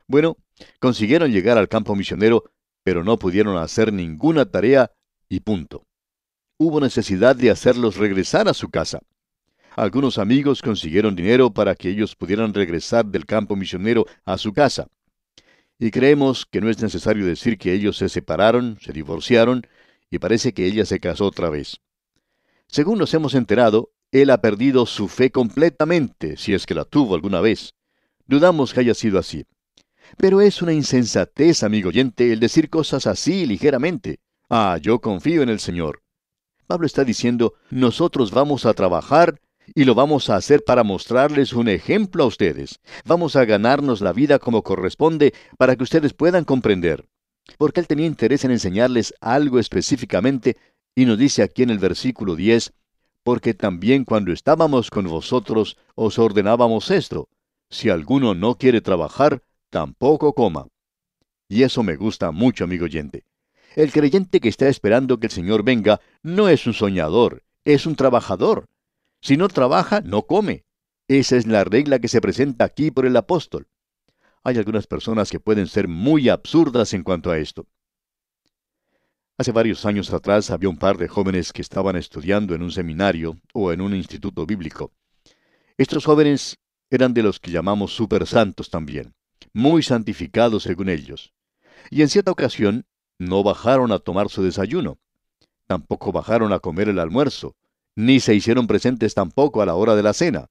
Bueno, 0.07 0.37
consiguieron 0.79 1.31
llegar 1.31 1.59
al 1.59 1.67
campo 1.67 1.95
misionero, 1.95 2.45
pero 2.83 3.03
no 3.03 3.19
pudieron 3.19 3.55
hacer 3.57 3.93
ninguna 3.93 4.45
tarea 4.45 4.89
y 5.29 5.41
punto 5.41 5.85
hubo 6.59 6.81
necesidad 6.81 7.35
de 7.35 7.51
hacerlos 7.51 7.97
regresar 7.97 8.49
a 8.49 8.53
su 8.53 8.69
casa. 8.69 8.99
Algunos 9.75 10.17
amigos 10.17 10.61
consiguieron 10.61 11.15
dinero 11.15 11.53
para 11.53 11.73
que 11.73 11.89
ellos 11.89 12.15
pudieran 12.15 12.51
regresar 12.53 13.05
del 13.05 13.27
campo 13.27 13.55
misionero 13.55 14.05
a 14.25 14.39
su 14.39 14.53
casa. 14.53 14.87
Y 15.79 15.91
creemos 15.91 16.45
que 16.45 16.59
no 16.59 16.69
es 16.69 16.81
necesario 16.81 17.25
decir 17.25 17.57
que 17.57 17.73
ellos 17.73 17.95
se 17.95 18.09
separaron, 18.09 18.77
se 18.81 18.91
divorciaron, 18.91 19.65
y 20.09 20.19
parece 20.19 20.53
que 20.53 20.65
ella 20.65 20.85
se 20.85 20.99
casó 20.99 21.25
otra 21.25 21.49
vez. 21.49 21.77
Según 22.67 22.99
nos 22.99 23.13
hemos 23.13 23.33
enterado, 23.33 23.91
él 24.11 24.29
ha 24.29 24.41
perdido 24.41 24.85
su 24.85 25.07
fe 25.07 25.31
completamente, 25.31 26.37
si 26.37 26.53
es 26.53 26.65
que 26.65 26.75
la 26.75 26.85
tuvo 26.85 27.15
alguna 27.15 27.41
vez. 27.41 27.73
Dudamos 28.25 28.73
que 28.73 28.79
haya 28.81 28.93
sido 28.93 29.19
así. 29.19 29.45
Pero 30.17 30.41
es 30.41 30.61
una 30.61 30.73
insensatez, 30.73 31.63
amigo 31.63 31.89
oyente, 31.89 32.31
el 32.31 32.39
decir 32.39 32.69
cosas 32.69 33.07
así 33.07 33.45
ligeramente. 33.45 34.19
Ah, 34.49 34.77
yo 34.81 34.99
confío 34.99 35.43
en 35.43 35.49
el 35.49 35.59
Señor. 35.59 36.01
Pablo 36.65 36.85
está 36.85 37.03
diciendo, 37.03 37.53
nosotros 37.69 38.31
vamos 38.31 38.65
a 38.65 38.73
trabajar 38.73 39.39
y 39.75 39.85
lo 39.85 39.95
vamos 39.95 40.29
a 40.29 40.35
hacer 40.35 40.63
para 40.63 40.83
mostrarles 40.83 41.53
un 41.53 41.67
ejemplo 41.67 42.23
a 42.23 42.27
ustedes. 42.27 42.79
Vamos 43.05 43.35
a 43.35 43.45
ganarnos 43.45 44.01
la 44.01 44.13
vida 44.13 44.39
como 44.39 44.63
corresponde 44.63 45.33
para 45.57 45.75
que 45.75 45.83
ustedes 45.83 46.13
puedan 46.13 46.45
comprender. 46.45 47.07
Porque 47.57 47.79
él 47.79 47.87
tenía 47.87 48.05
interés 48.05 48.45
en 48.45 48.51
enseñarles 48.51 49.13
algo 49.21 49.59
específicamente 49.59 50.57
y 50.95 51.05
nos 51.05 51.17
dice 51.17 51.43
aquí 51.43 51.63
en 51.63 51.69
el 51.69 51.79
versículo 51.79 52.35
10, 52.35 52.73
porque 53.23 53.53
también 53.53 54.05
cuando 54.05 54.31
estábamos 54.31 54.89
con 54.89 55.05
vosotros 55.05 55.77
os 55.95 56.19
ordenábamos 56.19 56.91
esto, 56.91 57.29
si 57.69 57.89
alguno 57.89 58.33
no 58.33 58.55
quiere 58.55 58.81
trabajar, 58.81 59.43
tampoco 59.69 60.33
coma. 60.33 60.67
Y 61.47 61.63
eso 61.63 61.83
me 61.83 61.95
gusta 61.95 62.31
mucho, 62.31 62.63
amigo 62.63 62.85
oyente. 62.85 63.23
El 63.75 63.91
creyente 63.91 64.39
que 64.39 64.49
está 64.49 64.67
esperando 64.67 65.19
que 65.19 65.27
el 65.27 65.31
Señor 65.31 65.63
venga 65.63 66.01
no 66.23 66.49
es 66.49 66.65
un 66.65 66.73
soñador, 66.73 67.43
es 67.65 67.85
un 67.85 67.95
trabajador. 67.95 68.65
Si 69.21 69.37
no 69.37 69.47
trabaja, 69.47 70.01
no 70.01 70.23
come. 70.23 70.63
Esa 71.07 71.37
es 71.37 71.47
la 71.47 71.63
regla 71.63 71.99
que 71.99 72.07
se 72.07 72.21
presenta 72.21 72.65
aquí 72.65 72.91
por 72.91 73.05
el 73.05 73.15
apóstol. 73.15 73.67
Hay 74.43 74.57
algunas 74.57 74.87
personas 74.87 75.29
que 75.29 75.39
pueden 75.39 75.67
ser 75.67 75.87
muy 75.87 76.29
absurdas 76.29 76.93
en 76.93 77.03
cuanto 77.03 77.31
a 77.31 77.37
esto. 77.37 77.67
Hace 79.37 79.51
varios 79.51 79.85
años 79.85 80.11
atrás 80.11 80.51
había 80.51 80.69
un 80.69 80.77
par 80.77 80.97
de 80.97 81.07
jóvenes 81.07 81.53
que 81.53 81.61
estaban 81.61 81.95
estudiando 81.95 82.55
en 82.55 82.61
un 82.61 82.71
seminario 82.71 83.37
o 83.53 83.71
en 83.71 83.81
un 83.81 83.95
instituto 83.95 84.45
bíblico. 84.45 84.91
Estos 85.77 86.05
jóvenes 86.05 86.57
eran 86.89 87.13
de 87.13 87.23
los 87.23 87.39
que 87.39 87.51
llamamos 87.51 87.95
super 87.95 88.27
santos 88.27 88.69
también, 88.69 89.13
muy 89.53 89.83
santificados 89.83 90.63
según 90.63 90.89
ellos. 90.89 91.31
Y 91.89 92.01
en 92.01 92.09
cierta 92.09 92.31
ocasión 92.31 92.85
no 93.17 93.43
bajaron 93.43 93.91
a 93.91 93.99
tomar 93.99 94.29
su 94.29 94.43
desayuno, 94.43 94.99
tampoco 95.67 96.11
bajaron 96.11 96.51
a 96.51 96.59
comer 96.59 96.89
el 96.89 96.99
almuerzo, 96.99 97.55
ni 97.95 98.19
se 98.19 98.35
hicieron 98.35 98.67
presentes 98.67 99.13
tampoco 99.13 99.61
a 99.61 99.65
la 99.65 99.75
hora 99.75 99.95
de 99.95 100.03
la 100.03 100.13
cena. 100.13 100.49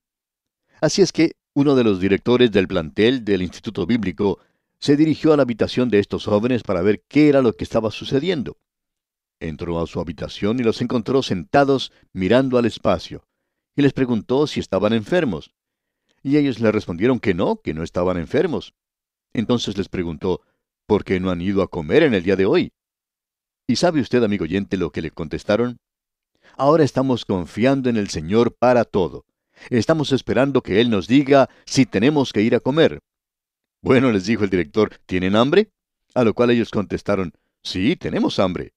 Así 0.81 1.03
es 1.03 1.13
que 1.13 1.33
uno 1.59 1.75
de 1.75 1.83
los 1.83 1.99
directores 1.99 2.53
del 2.53 2.69
plantel 2.69 3.25
del 3.25 3.43
Instituto 3.43 3.85
Bíblico 3.85 4.39
se 4.79 4.97
dirigió 4.97 5.33
a 5.33 5.37
la 5.37 5.43
habitación 5.43 5.89
de 5.89 5.99
estos 5.99 6.25
jóvenes 6.25 6.63
para 6.63 6.83
ver 6.83 7.03
qué 7.09 7.29
era 7.29 7.43
lo 7.43 7.57
que 7.57 7.65
estaba 7.65 7.91
sucediendo. 7.91 8.59
Entró 9.41 9.81
a 9.81 9.89
su 9.89 9.99
habitación 9.99 10.61
y 10.61 10.63
los 10.63 10.81
encontró 10.83 11.21
sentados 11.21 11.91
mirando 12.13 12.59
al 12.59 12.67
espacio, 12.67 13.25
y 13.75 13.83
les 13.83 13.93
preguntó 13.93 14.47
si 14.47 14.61
estaban 14.61 14.93
enfermos. 14.93 15.51
Y 16.23 16.37
ellos 16.37 16.61
le 16.61 16.71
respondieron 16.71 17.19
que 17.19 17.35
no, 17.35 17.57
que 17.57 17.75
no 17.75 17.83
estaban 17.83 18.19
enfermos. 18.19 18.75
Entonces 19.33 19.77
les 19.77 19.89
preguntó, 19.89 20.43
¿Por 20.87 21.03
qué 21.03 21.19
no 21.19 21.33
han 21.33 21.41
ido 21.41 21.63
a 21.63 21.69
comer 21.69 22.05
en 22.05 22.15
el 22.15 22.23
día 22.23 22.37
de 22.37 22.47
hoy? 22.47 22.73
¿Y 23.67 23.75
sabe 23.75 24.01
usted, 24.01 24.23
amigo 24.23 24.45
oyente, 24.45 24.77
lo 24.77 24.93
que 24.93 25.03
le 25.03 25.11
contestaron? 25.11 25.79
Ahora 26.57 26.85
estamos 26.85 27.25
confiando 27.25 27.91
en 27.91 27.97
el 27.97 28.11
Señor 28.11 28.55
para 28.55 28.85
todo. 28.85 29.25
Estamos 29.71 30.13
esperando 30.13 30.63
que 30.63 30.81
Él 30.81 30.91
nos 30.91 31.09
diga 31.09 31.49
si 31.67 31.87
tenemos 31.87 32.33
que 32.33 32.43
ir 32.43 32.55
a 32.55 32.61
comer. 32.61 33.01
Bueno, 33.83 34.11
les 34.13 34.27
dijo 34.27 34.45
el 34.45 34.51
director, 34.51 34.99
¿tienen 35.07 35.37
hambre? 35.37 35.71
A 36.15 36.25
lo 36.25 36.35
cual 36.35 36.51
ellos 36.51 36.71
contestaron, 36.71 37.33
sí, 37.63 37.97
tenemos 37.97 38.39
hambre. 38.39 38.73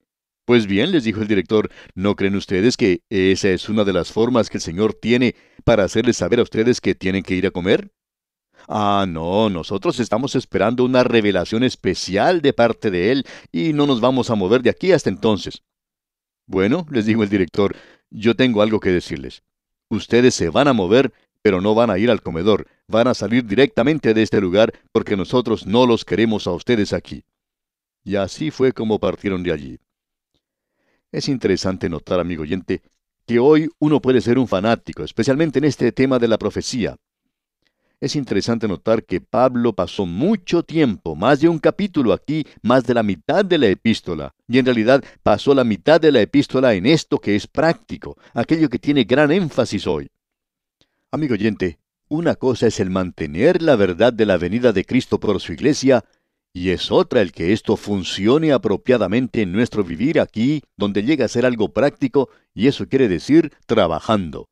Pues 0.46 0.68
bien, 0.68 0.92
les 0.92 1.04
dijo 1.04 1.22
el 1.22 1.28
director, 1.28 1.70
¿no 1.96 2.16
creen 2.16 2.36
ustedes 2.36 2.76
que 2.76 3.02
esa 3.10 3.50
es 3.50 3.70
una 3.70 3.84
de 3.84 3.94
las 3.94 4.12
formas 4.12 4.50
que 4.50 4.58
el 4.58 4.62
Señor 4.62 4.94
tiene 4.94 5.36
para 5.64 5.84
hacerles 5.84 6.18
saber 6.18 6.40
a 6.40 6.44
ustedes 6.44 6.82
que 6.82 6.96
tienen 6.96 7.24
que 7.24 7.36
ir 7.36 7.48
a 7.48 7.52
comer? 7.52 7.92
Ah, 8.68 9.06
no, 9.08 9.50
nosotros 9.50 10.00
estamos 10.00 10.36
esperando 10.36 10.84
una 10.84 11.04
revelación 11.04 11.64
especial 11.64 12.42
de 12.42 12.54
parte 12.54 12.92
de 12.92 13.12
Él 13.12 13.26
y 13.52 13.74
no 13.74 13.88
nos 13.88 14.02
vamos 14.02 14.30
a 14.30 14.36
mover 14.36 14.62
de 14.62 14.70
aquí 14.70 14.92
hasta 14.92 15.10
entonces. 15.10 15.64
Bueno, 16.48 16.86
les 16.92 17.06
dijo 17.06 17.24
el 17.24 17.30
director, 17.30 17.76
yo 18.10 18.36
tengo 18.36 18.62
algo 18.62 18.80
que 18.80 18.90
decirles. 18.90 19.44
Ustedes 19.95 20.36
se 20.36 20.50
van 20.50 20.67
a 20.67 20.74
mover, 20.74 21.13
pero 21.41 21.62
no 21.62 21.75
van 21.75 21.89
a 21.89 21.98
ir 21.98 22.10
al 22.10 22.21
comedor, 22.21 22.67
van 22.88 23.07
a 23.07 23.13
salir 23.13 23.45
directamente 23.45 24.13
de 24.13 24.24
este 24.24 24.41
lugar 24.41 24.74
porque 24.91 25.17
nosotros 25.17 25.65
no 25.65 25.86
los 25.86 26.05
queremos 26.05 26.48
a 26.48 26.51
ustedes 26.51 26.93
aquí. 26.93 27.24
Y 28.03 28.15
así 28.15 28.51
fue 28.51 28.71
como 28.71 29.00
partieron 29.00 29.43
de 29.43 29.51
allí. 29.51 29.79
Es 31.12 31.27
interesante 31.27 31.89
notar, 31.89 32.19
amigo 32.19 32.43
oyente, 32.43 32.81
que 33.25 33.39
hoy 33.39 33.69
uno 33.79 34.01
puede 34.01 34.21
ser 34.21 34.39
un 34.39 34.48
fanático, 34.48 35.03
especialmente 35.03 35.60
en 35.60 35.65
este 35.65 35.91
tema 35.91 36.19
de 36.19 36.27
la 36.27 36.38
profecía. 36.38 36.98
Es 38.01 38.15
interesante 38.15 38.67
notar 38.67 39.03
que 39.03 39.22
Pablo 39.22 39.74
pasó 39.74 40.08
mucho 40.08 40.63
tiempo, 40.63 41.15
más 41.15 41.39
de 41.39 41.48
un 41.48 41.60
capítulo 41.60 42.13
aquí, 42.13 42.48
más 42.63 42.84
de 42.84 42.96
la 42.96 43.03
mitad 43.03 43.46
de 43.46 43.60
la 43.60 43.67
epístola, 43.67 44.34
y 44.48 44.58
en 44.58 44.65
realidad 44.65 45.03
pasó 45.22 45.53
la 45.53 45.63
mitad 45.63 46.01
de 46.01 46.12
la 46.12 46.20
epístola 46.20 46.74
en 46.74 46.88
esto 46.88 47.20
que 47.20 47.36
es 47.36 47.46
práctico, 47.46 48.17
aquello 48.34 48.70
que 48.70 48.79
tiene 48.79 49.03
gran 49.03 49.31
énfasis 49.31 49.86
hoy. 49.86 50.10
Amigo 51.12 51.36
oyente, 51.36 51.77
una 52.10 52.34
cosa 52.34 52.65
es 52.65 52.79
el 52.79 52.89
mantener 52.89 53.62
la 53.62 53.75
verdad 53.75 54.12
de 54.12 54.25
la 54.25 54.38
venida 54.38 54.74
de 54.74 54.84
Cristo 54.84 55.20
por 55.20 55.39
su 55.39 55.53
iglesia, 55.53 56.03
y 56.53 56.72
es 56.72 56.91
otra 56.91 57.22
el 57.22 57.31
que 57.31 57.53
esto 57.53 57.77
funcione 57.77 58.51
apropiadamente 58.51 59.43
en 59.43 59.51
nuestro 59.51 59.84
vivir 59.84 60.20
aquí, 60.20 60.63
donde 60.75 61.03
llega 61.03 61.25
a 61.25 61.29
ser 61.29 61.46
algo 61.46 61.72
práctico, 61.72 62.29
y 62.55 62.65
eso 62.65 62.88
quiere 62.88 63.08
decir 63.08 63.53
trabajando. 63.67 64.50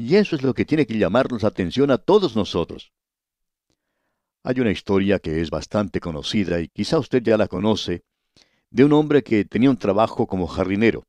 Y 0.00 0.14
eso 0.14 0.36
es 0.36 0.42
lo 0.42 0.54
que 0.54 0.64
tiene 0.64 0.86
que 0.86 0.96
llamarnos 0.96 1.42
la 1.42 1.48
atención 1.48 1.90
a 1.90 1.98
todos 1.98 2.36
nosotros. 2.36 2.92
Hay 4.44 4.60
una 4.60 4.70
historia 4.70 5.18
que 5.18 5.40
es 5.40 5.50
bastante 5.50 5.98
conocida 5.98 6.60
y 6.60 6.68
quizá 6.68 7.00
usted 7.00 7.20
ya 7.20 7.36
la 7.36 7.48
conoce, 7.48 8.04
de 8.70 8.84
un 8.84 8.92
hombre 8.92 9.24
que 9.24 9.44
tenía 9.44 9.70
un 9.70 9.76
trabajo 9.76 10.28
como 10.28 10.46
jardinero. 10.46 11.04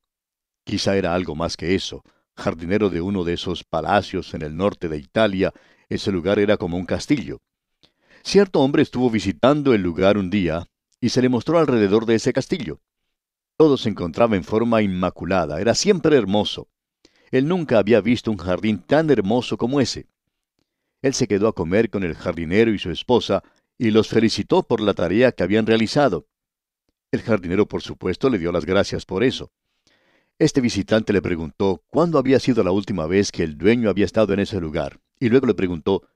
Quizá 0.63 0.97
era 0.97 1.13
algo 1.13 1.35
más 1.35 1.55
que 1.55 1.75
eso, 1.75 2.03
jardinero 2.35 2.89
de 2.89 2.99
uno 2.99 3.23
de 3.23 3.33
esos 3.33 3.63
palacios 3.63 4.33
en 4.33 4.41
el 4.41 4.57
norte 4.57 4.89
de 4.89 4.97
Italia, 4.97 5.53
ese 5.87 6.11
lugar 6.11 6.39
era 6.39 6.57
como 6.57 6.75
un 6.75 6.85
castillo. 6.87 7.41
Cierto 8.23 8.59
hombre 8.59 8.81
estuvo 8.81 9.11
visitando 9.11 9.75
el 9.75 9.83
lugar 9.83 10.17
un 10.17 10.31
día 10.31 10.65
y 10.99 11.09
se 11.09 11.21
le 11.21 11.29
mostró 11.29 11.59
alrededor 11.59 12.07
de 12.07 12.15
ese 12.15 12.33
castillo. 12.33 12.81
Todo 13.55 13.77
se 13.77 13.89
encontraba 13.89 14.35
en 14.35 14.43
forma 14.43 14.81
inmaculada, 14.81 15.61
era 15.61 15.75
siempre 15.75 16.17
hermoso. 16.17 16.69
Él 17.31 17.47
nunca 17.47 17.77
había 17.77 18.01
visto 18.01 18.31
un 18.31 18.37
jardín 18.37 18.79
tan 18.79 19.09
hermoso 19.09 19.57
como 19.57 19.81
ese. 19.81 20.07
Él 21.01 21.13
se 21.13 21.27
quedó 21.27 21.47
a 21.47 21.53
comer 21.53 21.89
con 21.89 22.03
el 22.03 22.15
jardinero 22.15 22.73
y 22.73 22.79
su 22.79 22.91
esposa 22.91 23.43
y 23.77 23.91
los 23.91 24.09
felicitó 24.09 24.63
por 24.63 24.81
la 24.81 24.93
tarea 24.93 25.31
que 25.31 25.43
habían 25.43 25.65
realizado. 25.65 26.27
El 27.11 27.21
jardinero, 27.21 27.67
por 27.67 27.81
supuesto, 27.81 28.29
le 28.29 28.37
dio 28.37 28.51
las 28.51 28.65
gracias 28.65 29.05
por 29.05 29.23
eso. 29.23 29.51
Este 30.37 30.61
visitante 30.61 31.13
le 31.13 31.21
preguntó 31.21 31.83
cuándo 31.87 32.17
había 32.17 32.39
sido 32.39 32.63
la 32.63 32.71
última 32.71 33.07
vez 33.07 33.31
que 33.31 33.43
el 33.43 33.57
dueño 33.57 33.89
había 33.89 34.05
estado 34.05 34.33
en 34.33 34.39
ese 34.39 34.59
lugar, 34.59 34.99
y 35.19 35.29
luego 35.29 35.47
le 35.47 35.53
preguntó, 35.53 36.07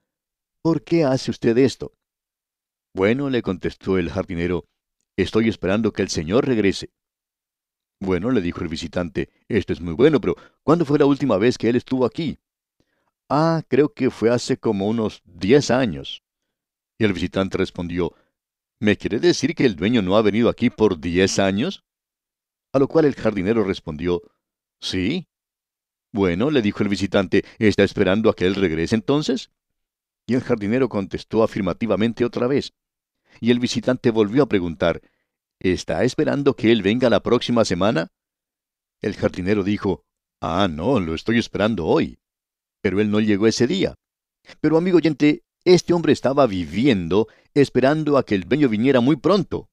¿Por 0.62 0.82
qué 0.82 1.04
hace 1.04 1.30
usted 1.30 1.58
esto? 1.58 1.92
Bueno, 2.94 3.28
le 3.28 3.42
contestó 3.42 3.98
el 3.98 4.10
jardinero, 4.10 4.64
estoy 5.16 5.48
esperando 5.48 5.92
que 5.92 6.02
el 6.02 6.08
señor 6.08 6.46
regrese. 6.46 6.90
Bueno, 8.04 8.30
le 8.30 8.42
dijo 8.42 8.60
el 8.60 8.68
visitante, 8.68 9.30
esto 9.48 9.72
es 9.72 9.80
muy 9.80 9.94
bueno, 9.94 10.20
pero 10.20 10.36
¿cuándo 10.62 10.84
fue 10.84 10.98
la 10.98 11.06
última 11.06 11.38
vez 11.38 11.56
que 11.56 11.70
él 11.70 11.76
estuvo 11.76 12.04
aquí? 12.04 12.38
Ah, 13.30 13.62
creo 13.66 13.94
que 13.94 14.10
fue 14.10 14.28
hace 14.28 14.58
como 14.58 14.86
unos 14.88 15.22
diez 15.24 15.70
años. 15.70 16.22
Y 16.98 17.04
el 17.04 17.14
visitante 17.14 17.56
respondió, 17.56 18.14
¿me 18.78 18.98
quiere 18.98 19.20
decir 19.20 19.54
que 19.54 19.64
el 19.64 19.74
dueño 19.74 20.02
no 20.02 20.16
ha 20.16 20.22
venido 20.22 20.50
aquí 20.50 20.68
por 20.68 21.00
diez 21.00 21.38
años? 21.38 21.82
A 22.74 22.78
lo 22.78 22.88
cual 22.88 23.06
el 23.06 23.14
jardinero 23.14 23.64
respondió, 23.64 24.20
sí. 24.80 25.26
Bueno, 26.12 26.50
le 26.50 26.60
dijo 26.60 26.82
el 26.82 26.90
visitante, 26.90 27.42
¿está 27.58 27.84
esperando 27.84 28.28
a 28.28 28.36
que 28.36 28.44
él 28.44 28.54
regrese 28.54 28.96
entonces? 28.96 29.50
Y 30.26 30.34
el 30.34 30.42
jardinero 30.42 30.90
contestó 30.90 31.42
afirmativamente 31.42 32.24
otra 32.24 32.46
vez. 32.48 32.74
Y 33.40 33.50
el 33.50 33.60
visitante 33.60 34.10
volvió 34.10 34.42
a 34.42 34.48
preguntar, 34.48 35.00
¿Está 35.64 36.04
esperando 36.04 36.56
que 36.56 36.70
él 36.70 36.82
venga 36.82 37.08
la 37.08 37.22
próxima 37.22 37.64
semana? 37.64 38.08
El 39.00 39.14
jardinero 39.14 39.64
dijo, 39.64 40.04
Ah, 40.42 40.68
no, 40.70 41.00
lo 41.00 41.14
estoy 41.14 41.38
esperando 41.38 41.86
hoy. 41.86 42.18
Pero 42.82 43.00
él 43.00 43.10
no 43.10 43.18
llegó 43.18 43.46
ese 43.46 43.66
día. 43.66 43.94
Pero 44.60 44.76
amigo 44.76 44.98
oyente, 44.98 45.42
este 45.64 45.94
hombre 45.94 46.12
estaba 46.12 46.46
viviendo 46.46 47.28
esperando 47.54 48.18
a 48.18 48.26
que 48.26 48.34
el 48.34 48.42
dueño 48.42 48.68
viniera 48.68 49.00
muy 49.00 49.16
pronto. 49.16 49.70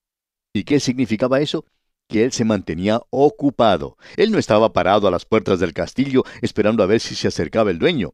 ¿Y 0.54 0.64
qué 0.64 0.80
significaba 0.80 1.42
eso? 1.42 1.66
Que 2.08 2.24
él 2.24 2.32
se 2.32 2.46
mantenía 2.46 3.02
ocupado. 3.10 3.98
Él 4.16 4.32
no 4.32 4.38
estaba 4.38 4.72
parado 4.72 5.10
a 5.10 5.12
las 5.12 5.26
puertas 5.26 5.60
del 5.60 5.74
castillo 5.74 6.24
esperando 6.42 6.84
a 6.84 6.86
ver 6.86 7.02
si 7.02 7.16
se 7.16 7.28
acercaba 7.28 7.70
el 7.70 7.80
dueño. 7.80 8.14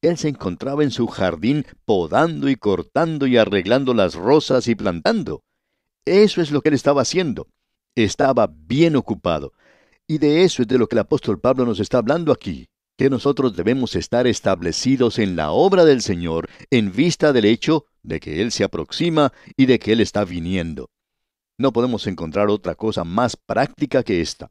Él 0.00 0.16
se 0.16 0.28
encontraba 0.28 0.82
en 0.82 0.90
su 0.90 1.06
jardín 1.08 1.66
podando 1.84 2.48
y 2.48 2.56
cortando 2.56 3.26
y 3.26 3.36
arreglando 3.36 3.92
las 3.92 4.14
rosas 4.14 4.66
y 4.66 4.74
plantando. 4.74 5.42
Eso 6.08 6.40
es 6.40 6.50
lo 6.50 6.60
que 6.62 6.70
él 6.70 6.74
estaba 6.74 7.02
haciendo. 7.02 7.48
Estaba 7.94 8.46
bien 8.46 8.96
ocupado. 8.96 9.52
Y 10.06 10.18
de 10.18 10.44
eso 10.44 10.62
es 10.62 10.68
de 10.68 10.78
lo 10.78 10.88
que 10.88 10.94
el 10.94 11.00
apóstol 11.00 11.38
Pablo 11.38 11.66
nos 11.66 11.80
está 11.80 11.98
hablando 11.98 12.32
aquí, 12.32 12.68
que 12.96 13.10
nosotros 13.10 13.54
debemos 13.54 13.94
estar 13.94 14.26
establecidos 14.26 15.18
en 15.18 15.36
la 15.36 15.50
obra 15.50 15.84
del 15.84 16.00
Señor 16.00 16.48
en 16.70 16.92
vista 16.92 17.32
del 17.32 17.44
hecho 17.44 17.84
de 18.02 18.18
que 18.20 18.40
Él 18.40 18.50
se 18.50 18.64
aproxima 18.64 19.32
y 19.56 19.66
de 19.66 19.78
que 19.78 19.92
Él 19.92 20.00
está 20.00 20.24
viniendo. 20.24 20.88
No 21.58 21.72
podemos 21.72 22.06
encontrar 22.06 22.48
otra 22.48 22.74
cosa 22.74 23.04
más 23.04 23.36
práctica 23.36 24.02
que 24.02 24.20
esta. 24.20 24.50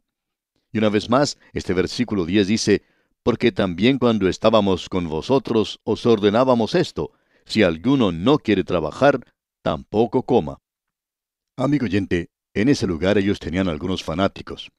Y 0.72 0.78
una 0.78 0.89
vez 0.89 1.10
más, 1.10 1.39
este 1.54 1.74
versículo 1.74 2.26
10 2.26 2.48
dice, 2.48 2.84
porque 3.24 3.52
también 3.52 3.98
cuando 3.98 4.30
estábamos 4.30 4.89
con 4.89 5.10
vosotros 5.10 5.80
os 5.84 6.06
ordenábamos 6.06 6.76
esto, 6.76 7.13
si 7.46 7.63
alguno 7.63 8.12
no 8.12 8.38
quiere 8.38 8.63
trabajar, 8.63 9.22
tampoco 9.63 10.24
coma. 10.24 10.60
Amigo 11.60 11.86
oyente, 11.86 12.30
en 12.54 12.70
ese 12.70 12.86
lugar 12.86 13.17
ellos 13.17 13.39
tenían 13.39 13.67
algunos 13.67 14.04
fanáticos. 14.04 14.70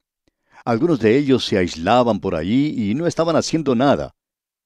Algunos 0.64 1.00
de 1.00 1.18
ellos 1.18 1.44
se 1.44 1.58
aislaban 1.58 2.20
por 2.20 2.36
allí 2.36 2.90
y 2.90 2.94
no 2.94 3.08
estaban 3.08 3.34
haciendo 3.34 3.74
nada. 3.74 4.14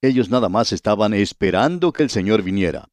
Ellos 0.02 0.28
nada 0.28 0.50
más 0.50 0.74
estaban 0.74 1.14
esperando 1.14 1.90
que 1.90 2.02
el 2.02 2.10
Señor 2.10 2.42
viniera. 2.42 2.90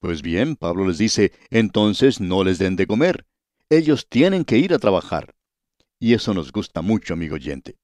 Pues 0.00 0.22
bien, 0.22 0.56
Pablo 0.56 0.88
les 0.88 0.98
dice, 0.98 1.30
entonces 1.50 2.20
no 2.20 2.42
les 2.42 2.58
den 2.58 2.74
de 2.74 2.88
comer. 2.88 3.26
Ellos 3.70 4.08
tienen 4.08 4.44
que 4.44 4.58
ir 4.58 4.74
a 4.74 4.80
trabajar. 4.80 5.36
Y 6.00 6.14
eso 6.14 6.34
nos 6.34 6.50
gusta 6.50 6.82
mucho, 6.82 7.14
amigo 7.14 7.36
oyente. 7.36 7.76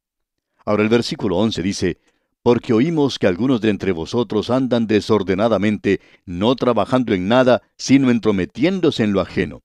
Ahora 0.64 0.82
el 0.82 0.88
versículo 0.88 1.36
11 1.36 1.62
dice, 1.62 1.98
porque 2.42 2.72
oímos 2.72 3.20
que 3.20 3.28
algunos 3.28 3.60
de 3.60 3.70
entre 3.70 3.92
vosotros 3.92 4.50
andan 4.50 4.88
desordenadamente, 4.88 6.00
no 6.24 6.56
trabajando 6.56 7.14
en 7.14 7.28
nada, 7.28 7.62
sino 7.76 8.10
entrometiéndose 8.10 9.04
en 9.04 9.12
lo 9.12 9.20
ajeno. 9.20 9.62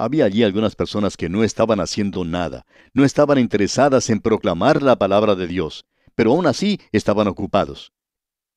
Había 0.00 0.24
allí 0.24 0.42
algunas 0.44 0.76
personas 0.76 1.14
que 1.14 1.28
no 1.28 1.44
estaban 1.44 1.78
haciendo 1.78 2.24
nada, 2.24 2.64
no 2.94 3.04
estaban 3.04 3.38
interesadas 3.38 4.08
en 4.08 4.20
proclamar 4.20 4.82
la 4.82 4.96
palabra 4.96 5.34
de 5.34 5.46
Dios, 5.46 5.84
pero 6.14 6.32
aún 6.32 6.46
así 6.46 6.80
estaban 6.90 7.28
ocupados. 7.28 7.92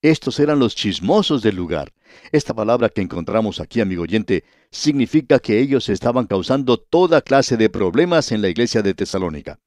Estos 0.01 0.39
eran 0.39 0.57
los 0.59 0.73
chismosos 0.73 1.41
del 1.41 1.57
lugar. 1.57 1.91
Esta 2.31 2.53
palabra 2.53 2.87
que 2.87 3.01
encontramos 3.01 3.59
aquí, 3.59 3.81
amigo 3.81 4.03
oyente, 4.03 4.45
significa 4.71 5.37
que 5.37 5.59
ellos 5.59 5.89
estaban 5.89 6.27
causando 6.27 6.77
toda 6.77 7.21
clase 7.21 7.57
de 7.57 7.69
problemas 7.69 8.31
en 8.31 8.41
la 8.41 8.47
iglesia 8.47 8.81
de 8.81 8.93
Tesalónica. 8.93 9.59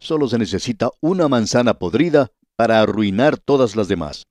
Solo 0.00 0.26
se 0.26 0.36
necesita 0.36 0.90
una 1.00 1.28
manzana 1.28 1.74
podrida 1.74 2.32
para 2.56 2.80
arruinar 2.80 3.38
todas 3.38 3.76
las 3.76 3.86
demás. 3.86 4.24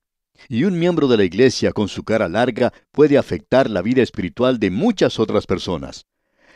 Y 0.49 0.65
un 0.65 0.77
miembro 0.77 1.07
de 1.07 1.15
la 1.15 1.23
iglesia 1.23 1.71
con 1.71 1.87
su 1.87 2.03
cara 2.03 2.27
larga 2.27 2.73
puede 2.91 3.17
afectar 3.17 3.69
la 3.69 3.81
vida 3.81 4.01
espiritual 4.01 4.59
de 4.59 4.69
muchas 4.69 5.17
otras 5.17 5.47
personas. 5.47 6.07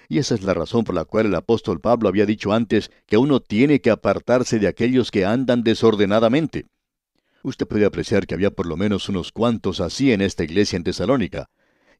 Y 0.07 0.19
esa 0.19 0.35
es 0.35 0.43
la 0.43 0.53
razón 0.53 0.83
por 0.83 0.95
la 0.95 1.05
cual 1.05 1.27
el 1.27 1.35
apóstol 1.35 1.79
Pablo 1.79 2.09
había 2.09 2.25
dicho 2.25 2.53
antes 2.53 2.91
que 3.05 3.17
uno 3.17 3.39
tiene 3.39 3.81
que 3.81 3.89
apartarse 3.89 4.59
de 4.59 4.67
aquellos 4.67 5.11
que 5.11 5.25
andan 5.25 5.63
desordenadamente. 5.63 6.67
Usted 7.43 7.67
puede 7.67 7.85
apreciar 7.85 8.25
que 8.25 8.33
había 8.33 8.51
por 8.51 8.65
lo 8.65 8.77
menos 8.77 9.07
unos 9.09 9.31
cuantos 9.31 9.79
así 9.79 10.11
en 10.11 10.21
esta 10.21 10.43
iglesia 10.43 10.77
en 10.77 10.83
Tesalónica. 10.83 11.49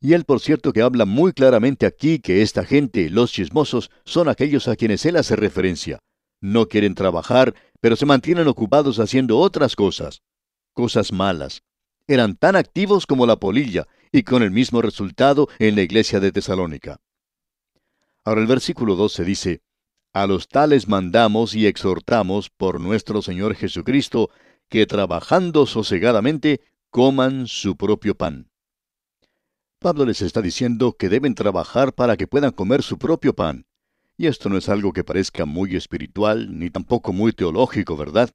Y 0.02 0.14
él, 0.14 0.26
por 0.26 0.40
cierto, 0.40 0.74
que 0.74 0.82
habla 0.82 1.06
muy 1.06 1.34
claramente 1.34 1.86
aquí 1.86 2.20
que 2.20 2.42
esta 2.42 2.66
gente, 2.66 3.10
los 3.10 3.32
chismosos, 3.32 3.92
son 4.04 4.28
aquellos 4.28 4.68
a 4.68 4.76
quienes 4.76 5.06
él 5.06 5.16
hace 5.16 5.36
referencia. 5.36 6.00
No 6.42 6.68
quieren 6.68 6.96
trabajar, 6.96 7.56
pero 7.80 7.96
se 7.96 8.06
mantienen 8.06 8.48
ocupados 8.48 9.00
haciendo 9.00 9.38
otras 9.38 9.76
cosas. 9.76 10.22
Cosas 10.74 11.12
malas. 11.12 11.62
Eran 12.08 12.36
tan 12.36 12.56
activos 12.56 13.06
como 13.08 13.26
la 13.26 13.38
polilla, 13.38 13.88
y 14.12 14.24
con 14.24 14.44
el 14.44 14.52
mismo 14.52 14.82
resultado 14.82 15.48
en 15.60 15.76
la 15.76 15.82
iglesia 15.82 16.20
de 16.20 16.32
Tesalónica. 16.32 17.00
Ahora 18.26 18.42
el 18.42 18.48
versículo 18.48 18.96
12 18.96 19.24
dice, 19.24 19.62
A 20.12 20.26
los 20.26 20.48
tales 20.48 20.88
mandamos 20.88 21.54
y 21.54 21.68
exhortamos 21.68 22.50
por 22.50 22.82
nuestro 22.82 23.22
Señor 23.22 23.54
Jesucristo, 23.54 24.32
que 24.68 24.88
trabajando 24.88 25.68
sosegadamente 25.68 26.62
coman 26.90 27.46
su 27.46 27.78
propio 27.78 28.16
pan. 28.16 28.50
Pablo 29.78 30.06
les 30.06 30.24
está 30.24 30.42
diciendo 30.42 30.94
que 30.98 31.08
deben 31.08 31.36
trabajar 31.36 31.94
para 31.94 32.18
que 32.18 32.26
puedan 32.26 32.52
comer 32.52 32.82
su 32.82 32.98
propio 32.98 33.36
pan. 33.36 33.68
Y 34.18 34.26
esto 34.26 34.50
no 34.50 34.58
es 34.58 34.70
algo 34.70 34.92
que 34.92 35.04
parezca 35.04 35.46
muy 35.46 35.76
espiritual, 35.76 36.58
ni 36.58 36.72
tampoco 36.72 37.14
muy 37.14 37.32
teológico, 37.32 37.96
¿verdad? 37.96 38.32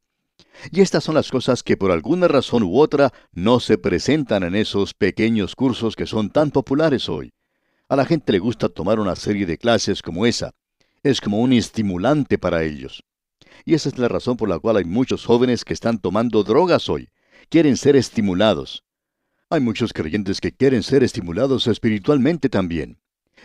Y 0.71 0.83
estas 0.83 1.03
son 1.03 1.17
las 1.17 1.33
cosas 1.33 1.65
que 1.65 1.77
por 1.77 1.91
alguna 1.91 2.29
razón 2.29 2.63
u 2.63 2.79
otra 2.79 3.13
no 3.33 3.59
se 3.59 3.77
presentan 3.77 4.45
en 4.45 4.55
esos 4.55 4.95
pequeños 4.95 5.57
cursos 5.57 5.97
que 5.97 6.07
son 6.07 6.31
tan 6.31 6.53
populares 6.53 7.09
hoy. 7.09 7.33
A 7.91 7.97
la 7.97 8.05
gente 8.05 8.31
le 8.31 8.39
gusta 8.39 8.69
tomar 8.69 9.01
una 9.01 9.17
serie 9.17 9.47
de 9.47 9.59
clases 9.59 10.01
como 10.01 10.25
esa. 10.25 10.53
Es 11.03 11.21
como 11.21 11.41
un 11.41 11.53
estimulante 11.53 12.39
para 12.39 12.63
ellos. 12.63 13.03
Y 13.65 13.75
esa 13.75 13.89
es 13.89 13.99
la 13.99 14.07
razón 14.07 14.37
por 14.37 14.49
la 14.49 14.61
cual 14.61 14.77
hay 14.77 14.85
muchos 14.85 15.27
jóvenes 15.27 15.65
que 15.65 15.75
están 15.75 15.99
tomando 15.99 16.45
drogas 16.45 16.89
hoy. 16.89 17.09
Quieren 17.49 17.77
ser 17.77 17.97
estimulados. 17.97 18.85
Hay 19.51 19.61
muchos 19.61 19.93
creyentes 19.93 20.41
que 20.41 20.53
quieren 20.53 20.85
ser 20.85 21.03
estimulados 21.03 21.67
espiritualmente 21.67 22.49
también. 22.49 23.01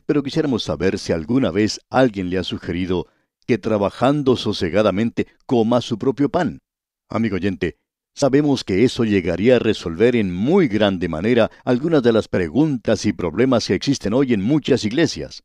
Pero 0.05 0.21
quisiéramos 0.21 0.61
saber 0.61 0.99
si 0.99 1.11
alguna 1.11 1.49
vez 1.49 1.81
alguien 1.89 2.29
le 2.29 2.37
ha 2.37 2.43
sugerido 2.43 3.07
que 3.47 3.57
trabajando 3.57 4.35
sosegadamente 4.35 5.25
coma 5.47 5.81
su 5.81 5.97
propio 5.97 6.29
pan. 6.29 6.61
Amigo 7.09 7.37
oyente, 7.37 7.79
sabemos 8.15 8.63
que 8.63 8.85
eso 8.85 9.03
llegaría 9.03 9.57
a 9.57 9.59
resolver 9.59 10.15
en 10.15 10.33
muy 10.33 10.67
grande 10.67 11.09
manera 11.09 11.51
algunas 11.63 12.01
de 12.01 12.13
las 12.13 12.27
preguntas 12.27 13.05
y 13.05 13.13
problemas 13.13 13.67
que 13.67 13.75
existen 13.75 14.13
hoy 14.13 14.33
en 14.33 14.41
muchas 14.41 14.85
iglesias. 14.85 15.43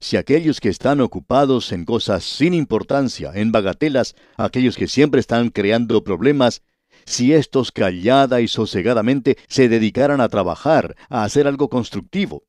Si 0.00 0.16
aquellos 0.16 0.60
que 0.60 0.68
están 0.68 1.00
ocupados 1.00 1.72
en 1.72 1.84
cosas 1.84 2.24
sin 2.24 2.54
importancia, 2.54 3.32
en 3.34 3.50
bagatelas, 3.50 4.14
aquellos 4.36 4.76
que 4.76 4.86
siempre 4.86 5.20
están 5.20 5.50
creando 5.50 6.04
problemas, 6.04 6.62
si 7.04 7.32
estos 7.32 7.72
callada 7.72 8.40
y 8.40 8.48
sosegadamente 8.48 9.38
se 9.48 9.68
dedicaran 9.68 10.20
a 10.20 10.28
trabajar, 10.28 10.94
a 11.08 11.24
hacer 11.24 11.46
algo 11.46 11.68
constructivo. 11.68 12.44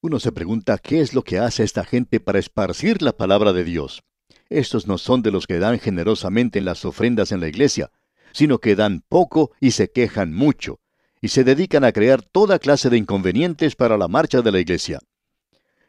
Uno 0.00 0.18
se 0.18 0.32
pregunta 0.32 0.78
qué 0.78 1.00
es 1.00 1.14
lo 1.14 1.22
que 1.22 1.38
hace 1.38 1.62
esta 1.62 1.84
gente 1.84 2.18
para 2.18 2.38
esparcir 2.38 3.02
la 3.02 3.12
palabra 3.12 3.52
de 3.52 3.62
Dios. 3.62 4.02
Estos 4.48 4.86
no 4.86 4.98
son 4.98 5.22
de 5.22 5.30
los 5.30 5.46
que 5.46 5.58
dan 5.58 5.78
generosamente 5.78 6.58
en 6.58 6.64
las 6.64 6.84
ofrendas 6.84 7.30
en 7.30 7.40
la 7.40 7.48
iglesia, 7.48 7.90
sino 8.32 8.58
que 8.58 8.76
dan 8.76 9.02
poco 9.08 9.52
y 9.60 9.72
se 9.72 9.90
quejan 9.90 10.32
mucho, 10.32 10.80
y 11.20 11.28
se 11.28 11.44
dedican 11.44 11.84
a 11.84 11.92
crear 11.92 12.22
toda 12.22 12.58
clase 12.58 12.90
de 12.90 12.98
inconvenientes 12.98 13.76
para 13.76 13.96
la 13.96 14.08
marcha 14.08 14.42
de 14.42 14.52
la 14.52 14.60
iglesia. 14.60 14.98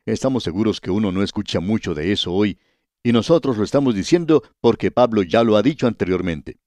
Estamos 0.06 0.44
seguros 0.44 0.82
que 0.82 0.92
uno 0.92 1.12
no 1.12 1.24
escucha 1.24 1.60
mucho 1.60 1.94
de 1.94 2.12
eso 2.12 2.34
hoy, 2.34 2.60
y 3.02 3.12
nosotros 3.12 3.58
lo 3.58 3.64
estamos 3.64 3.96
diciendo 3.96 4.44
porque 4.60 4.92
Pablo 4.92 5.24
ya 5.24 5.44
lo 5.44 5.56
ha 5.56 5.62
dicho 5.62 5.88
anteriormente. 5.88 6.58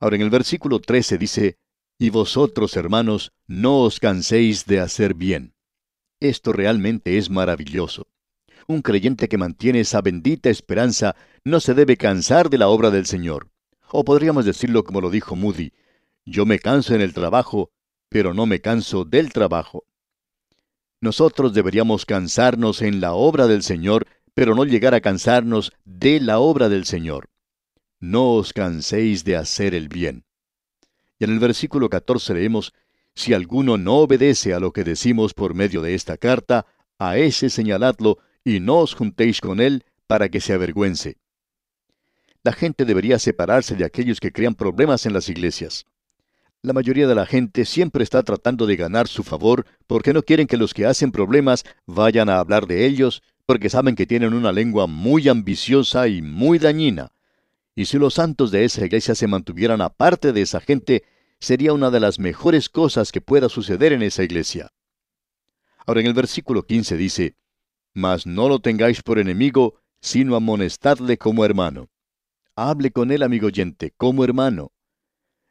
Ahora 0.00 0.16
en 0.16 0.22
el 0.22 0.30
versículo 0.30 0.80
13 0.80 1.18
dice, 1.18 1.58
Y 1.98 2.10
vosotros, 2.10 2.76
hermanos, 2.76 3.32
no 3.46 3.82
os 3.82 4.00
canséis 4.00 4.66
de 4.66 4.80
hacer 4.80 5.14
bien. 5.14 5.54
Esto 6.18 6.52
realmente 6.52 7.18
es 7.18 7.30
maravilloso. 7.30 8.08
Un 8.66 8.82
creyente 8.82 9.28
que 9.28 9.38
mantiene 9.38 9.80
esa 9.80 10.00
bendita 10.00 10.50
esperanza 10.50 11.14
no 11.44 11.60
se 11.60 11.74
debe 11.74 11.96
cansar 11.96 12.50
de 12.50 12.58
la 12.58 12.68
obra 12.68 12.90
del 12.90 13.06
Señor. 13.06 13.51
O 13.94 14.04
podríamos 14.04 14.46
decirlo 14.46 14.84
como 14.84 15.02
lo 15.02 15.10
dijo 15.10 15.36
Moody, 15.36 15.72
yo 16.24 16.46
me 16.46 16.58
canso 16.58 16.94
en 16.94 17.02
el 17.02 17.12
trabajo, 17.12 17.70
pero 18.08 18.32
no 18.32 18.46
me 18.46 18.62
canso 18.62 19.04
del 19.04 19.32
trabajo. 19.34 19.84
Nosotros 21.02 21.52
deberíamos 21.52 22.06
cansarnos 22.06 22.80
en 22.80 23.02
la 23.02 23.12
obra 23.12 23.46
del 23.46 23.62
Señor, 23.62 24.06
pero 24.32 24.54
no 24.54 24.64
llegar 24.64 24.94
a 24.94 25.02
cansarnos 25.02 25.72
de 25.84 26.20
la 26.20 26.38
obra 26.38 26.70
del 26.70 26.86
Señor. 26.86 27.28
No 28.00 28.32
os 28.32 28.54
canséis 28.54 29.24
de 29.24 29.36
hacer 29.36 29.74
el 29.74 29.88
bien. 29.88 30.24
Y 31.18 31.24
en 31.24 31.30
el 31.32 31.38
versículo 31.38 31.90
14 31.90 32.32
leemos, 32.32 32.72
Si 33.14 33.34
alguno 33.34 33.76
no 33.76 33.98
obedece 33.98 34.54
a 34.54 34.60
lo 34.60 34.72
que 34.72 34.84
decimos 34.84 35.34
por 35.34 35.54
medio 35.54 35.82
de 35.82 35.94
esta 35.94 36.16
carta, 36.16 36.64
a 36.98 37.18
ese 37.18 37.50
señaladlo, 37.50 38.18
y 38.42 38.60
no 38.60 38.78
os 38.78 38.94
juntéis 38.94 39.42
con 39.42 39.60
él 39.60 39.84
para 40.06 40.30
que 40.30 40.40
se 40.40 40.54
avergüence. 40.54 41.18
La 42.44 42.52
gente 42.52 42.84
debería 42.84 43.18
separarse 43.18 43.76
de 43.76 43.84
aquellos 43.84 44.18
que 44.18 44.32
crean 44.32 44.54
problemas 44.54 45.06
en 45.06 45.12
las 45.12 45.28
iglesias. 45.28 45.86
La 46.60 46.72
mayoría 46.72 47.06
de 47.06 47.14
la 47.14 47.26
gente 47.26 47.64
siempre 47.64 48.02
está 48.02 48.22
tratando 48.22 48.66
de 48.66 48.76
ganar 48.76 49.06
su 49.06 49.22
favor 49.22 49.64
porque 49.86 50.12
no 50.12 50.22
quieren 50.22 50.46
que 50.46 50.56
los 50.56 50.74
que 50.74 50.86
hacen 50.86 51.12
problemas 51.12 51.64
vayan 51.86 52.28
a 52.28 52.38
hablar 52.38 52.66
de 52.66 52.86
ellos, 52.86 53.22
porque 53.46 53.68
saben 53.68 53.94
que 53.94 54.06
tienen 54.06 54.34
una 54.34 54.52
lengua 54.52 54.86
muy 54.86 55.28
ambiciosa 55.28 56.08
y 56.08 56.22
muy 56.22 56.58
dañina. 56.58 57.12
Y 57.74 57.86
si 57.86 57.98
los 57.98 58.14
santos 58.14 58.50
de 58.50 58.64
esa 58.64 58.84
iglesia 58.84 59.14
se 59.14 59.26
mantuvieran 59.26 59.80
aparte 59.80 60.32
de 60.32 60.42
esa 60.42 60.60
gente, 60.60 61.04
sería 61.38 61.72
una 61.72 61.90
de 61.90 62.00
las 62.00 62.18
mejores 62.18 62.68
cosas 62.68 63.12
que 63.12 63.20
pueda 63.20 63.48
suceder 63.48 63.92
en 63.92 64.02
esa 64.02 64.22
iglesia. 64.22 64.72
Ahora 65.86 66.00
en 66.00 66.06
el 66.06 66.14
versículo 66.14 66.64
15 66.64 66.96
dice, 66.96 67.36
mas 67.94 68.26
no 68.26 68.48
lo 68.48 68.60
tengáis 68.60 69.02
por 69.02 69.18
enemigo, 69.18 69.80
sino 70.00 70.36
amonestadle 70.36 71.18
como 71.18 71.44
hermano. 71.44 71.91
Hable 72.56 72.90
con 72.90 73.10
él, 73.10 73.22
amigo 73.22 73.46
oyente, 73.46 73.92
como 73.96 74.24
hermano. 74.24 74.72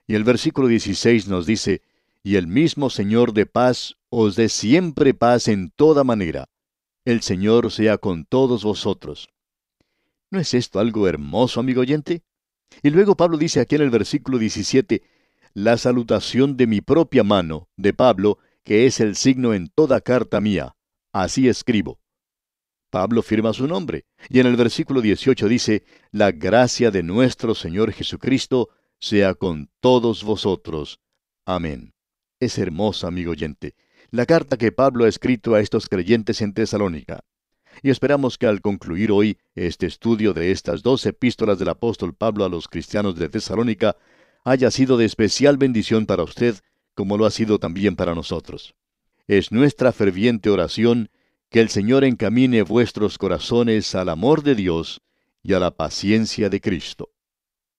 Y 0.07 0.15
el 0.15 0.23
versículo 0.23 0.67
16 0.67 1.27
nos 1.27 1.45
dice, 1.45 1.81
y 2.23 2.35
el 2.35 2.47
mismo 2.47 2.89
Señor 2.89 3.33
de 3.33 3.45
paz 3.45 3.95
os 4.09 4.35
dé 4.35 4.49
siempre 4.49 5.13
paz 5.13 5.47
en 5.47 5.71
toda 5.71 6.03
manera. 6.03 6.49
El 7.05 7.21
Señor 7.21 7.71
sea 7.71 7.97
con 7.97 8.25
todos 8.25 8.63
vosotros. 8.63 9.29
¿No 10.29 10.39
es 10.39 10.53
esto 10.53 10.79
algo 10.79 11.07
hermoso, 11.07 11.59
amigo 11.59 11.81
oyente? 11.81 12.23
Y 12.83 12.89
luego 12.89 13.15
Pablo 13.15 13.37
dice 13.37 13.59
aquí 13.59 13.75
en 13.75 13.81
el 13.81 13.89
versículo 13.89 14.37
17, 14.37 15.01
la 15.53 15.77
salutación 15.77 16.57
de 16.57 16.67
mi 16.67 16.81
propia 16.81 17.23
mano, 17.23 17.69
de 17.77 17.93
Pablo, 17.93 18.37
que 18.63 18.85
es 18.85 18.99
el 18.99 19.15
signo 19.15 19.53
en 19.53 19.69
toda 19.69 20.01
carta 20.01 20.39
mía. 20.39 20.75
Así 21.11 21.47
escribo. 21.47 22.00
Pablo 22.91 23.23
firma 23.23 23.53
su 23.53 23.67
nombre, 23.67 24.05
y 24.29 24.39
en 24.39 24.47
el 24.47 24.57
versículo 24.57 25.01
18 25.01 25.47
dice, 25.47 25.83
La 26.11 26.31
gracia 26.31 26.91
de 26.91 27.01
nuestro 27.01 27.55
Señor 27.55 27.93
Jesucristo 27.93 28.69
sea 28.99 29.33
con 29.33 29.71
todos 29.79 30.23
vosotros. 30.23 30.99
Amén. 31.45 31.93
Es 32.39 32.57
hermosa, 32.57 33.07
amigo 33.07 33.31
oyente, 33.31 33.75
la 34.11 34.25
carta 34.25 34.57
que 34.57 34.71
Pablo 34.71 35.05
ha 35.05 35.07
escrito 35.07 35.55
a 35.55 35.61
estos 35.61 35.87
creyentes 35.87 36.41
en 36.41 36.53
Tesalónica. 36.53 37.21
Y 37.81 37.89
esperamos 37.89 38.37
que 38.37 38.45
al 38.45 38.59
concluir 38.61 39.11
hoy 39.11 39.37
este 39.55 39.85
estudio 39.85 40.33
de 40.33 40.51
estas 40.51 40.83
dos 40.83 41.05
epístolas 41.05 41.57
del 41.57 41.69
apóstol 41.69 42.13
Pablo 42.13 42.43
a 42.43 42.49
los 42.49 42.67
cristianos 42.67 43.15
de 43.15 43.29
Tesalónica 43.29 43.95
haya 44.43 44.69
sido 44.69 44.97
de 44.97 45.05
especial 45.05 45.57
bendición 45.57 46.05
para 46.05 46.23
usted, 46.23 46.55
como 46.93 47.17
lo 47.17 47.25
ha 47.25 47.31
sido 47.31 47.57
también 47.57 47.95
para 47.95 48.13
nosotros. 48.13 48.75
Es 49.27 49.53
nuestra 49.53 49.93
ferviente 49.93 50.49
oración 50.49 51.09
que 51.51 51.59
el 51.59 51.69
Señor 51.69 52.05
encamine 52.05 52.63
vuestros 52.63 53.17
corazones 53.17 53.93
al 53.93 54.07
amor 54.07 54.41
de 54.41 54.55
Dios 54.55 55.01
y 55.43 55.53
a 55.53 55.59
la 55.59 55.71
paciencia 55.71 56.49
de 56.49 56.61
Cristo. 56.61 57.09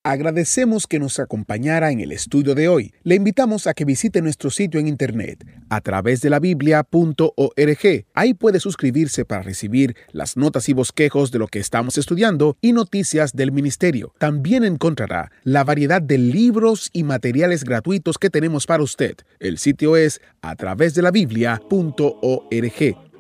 Agradecemos 0.04 0.88
que 0.88 0.98
nos 0.98 1.20
acompañara 1.20 1.92
en 1.92 2.00
el 2.00 2.11
estudio 2.11 2.56
de 2.56 2.68
hoy. 2.68 2.92
Le 3.04 3.14
invitamos 3.14 3.68
a 3.68 3.72
que 3.72 3.85
visite 3.85 4.20
nuestro 4.20 4.50
sitio 4.50 4.80
en 4.80 4.88
internet 4.88 5.46
a 5.70 5.80
través 5.80 6.20
de 6.20 6.28
la 6.28 6.40
biblia.org. 6.40 8.04
Ahí 8.12 8.35
puede 8.35 8.61
suscribirse 8.61 9.24
para 9.24 9.42
recibir 9.42 9.96
las 10.11 10.37
notas 10.37 10.68
y 10.68 10.72
bosquejos 10.72 11.30
de 11.30 11.38
lo 11.38 11.46
que 11.46 11.61
estamos 11.61 11.96
estudiando 11.98 12.56
y 12.61 12.72
noticias 12.72 13.32
del 13.32 13.52
ministerio. 13.52 14.12
También 14.18 14.64
encontrará 14.64 15.30
la 15.44 15.64
variedad 15.64 16.02
de 16.02 16.18
libros 16.18 16.90
y 16.92 17.04
materiales 17.04 17.64
gratuitos 17.64 18.18
que 18.18 18.28
tenemos 18.28 18.66
para 18.66 18.82
usted. 18.82 19.14
El 19.38 19.56
sitio 19.56 19.96
es 19.96 20.20
a 20.42 20.56
través 20.56 20.94
de 20.94 21.02
la 21.02 21.12
biblia.org. 21.12 23.12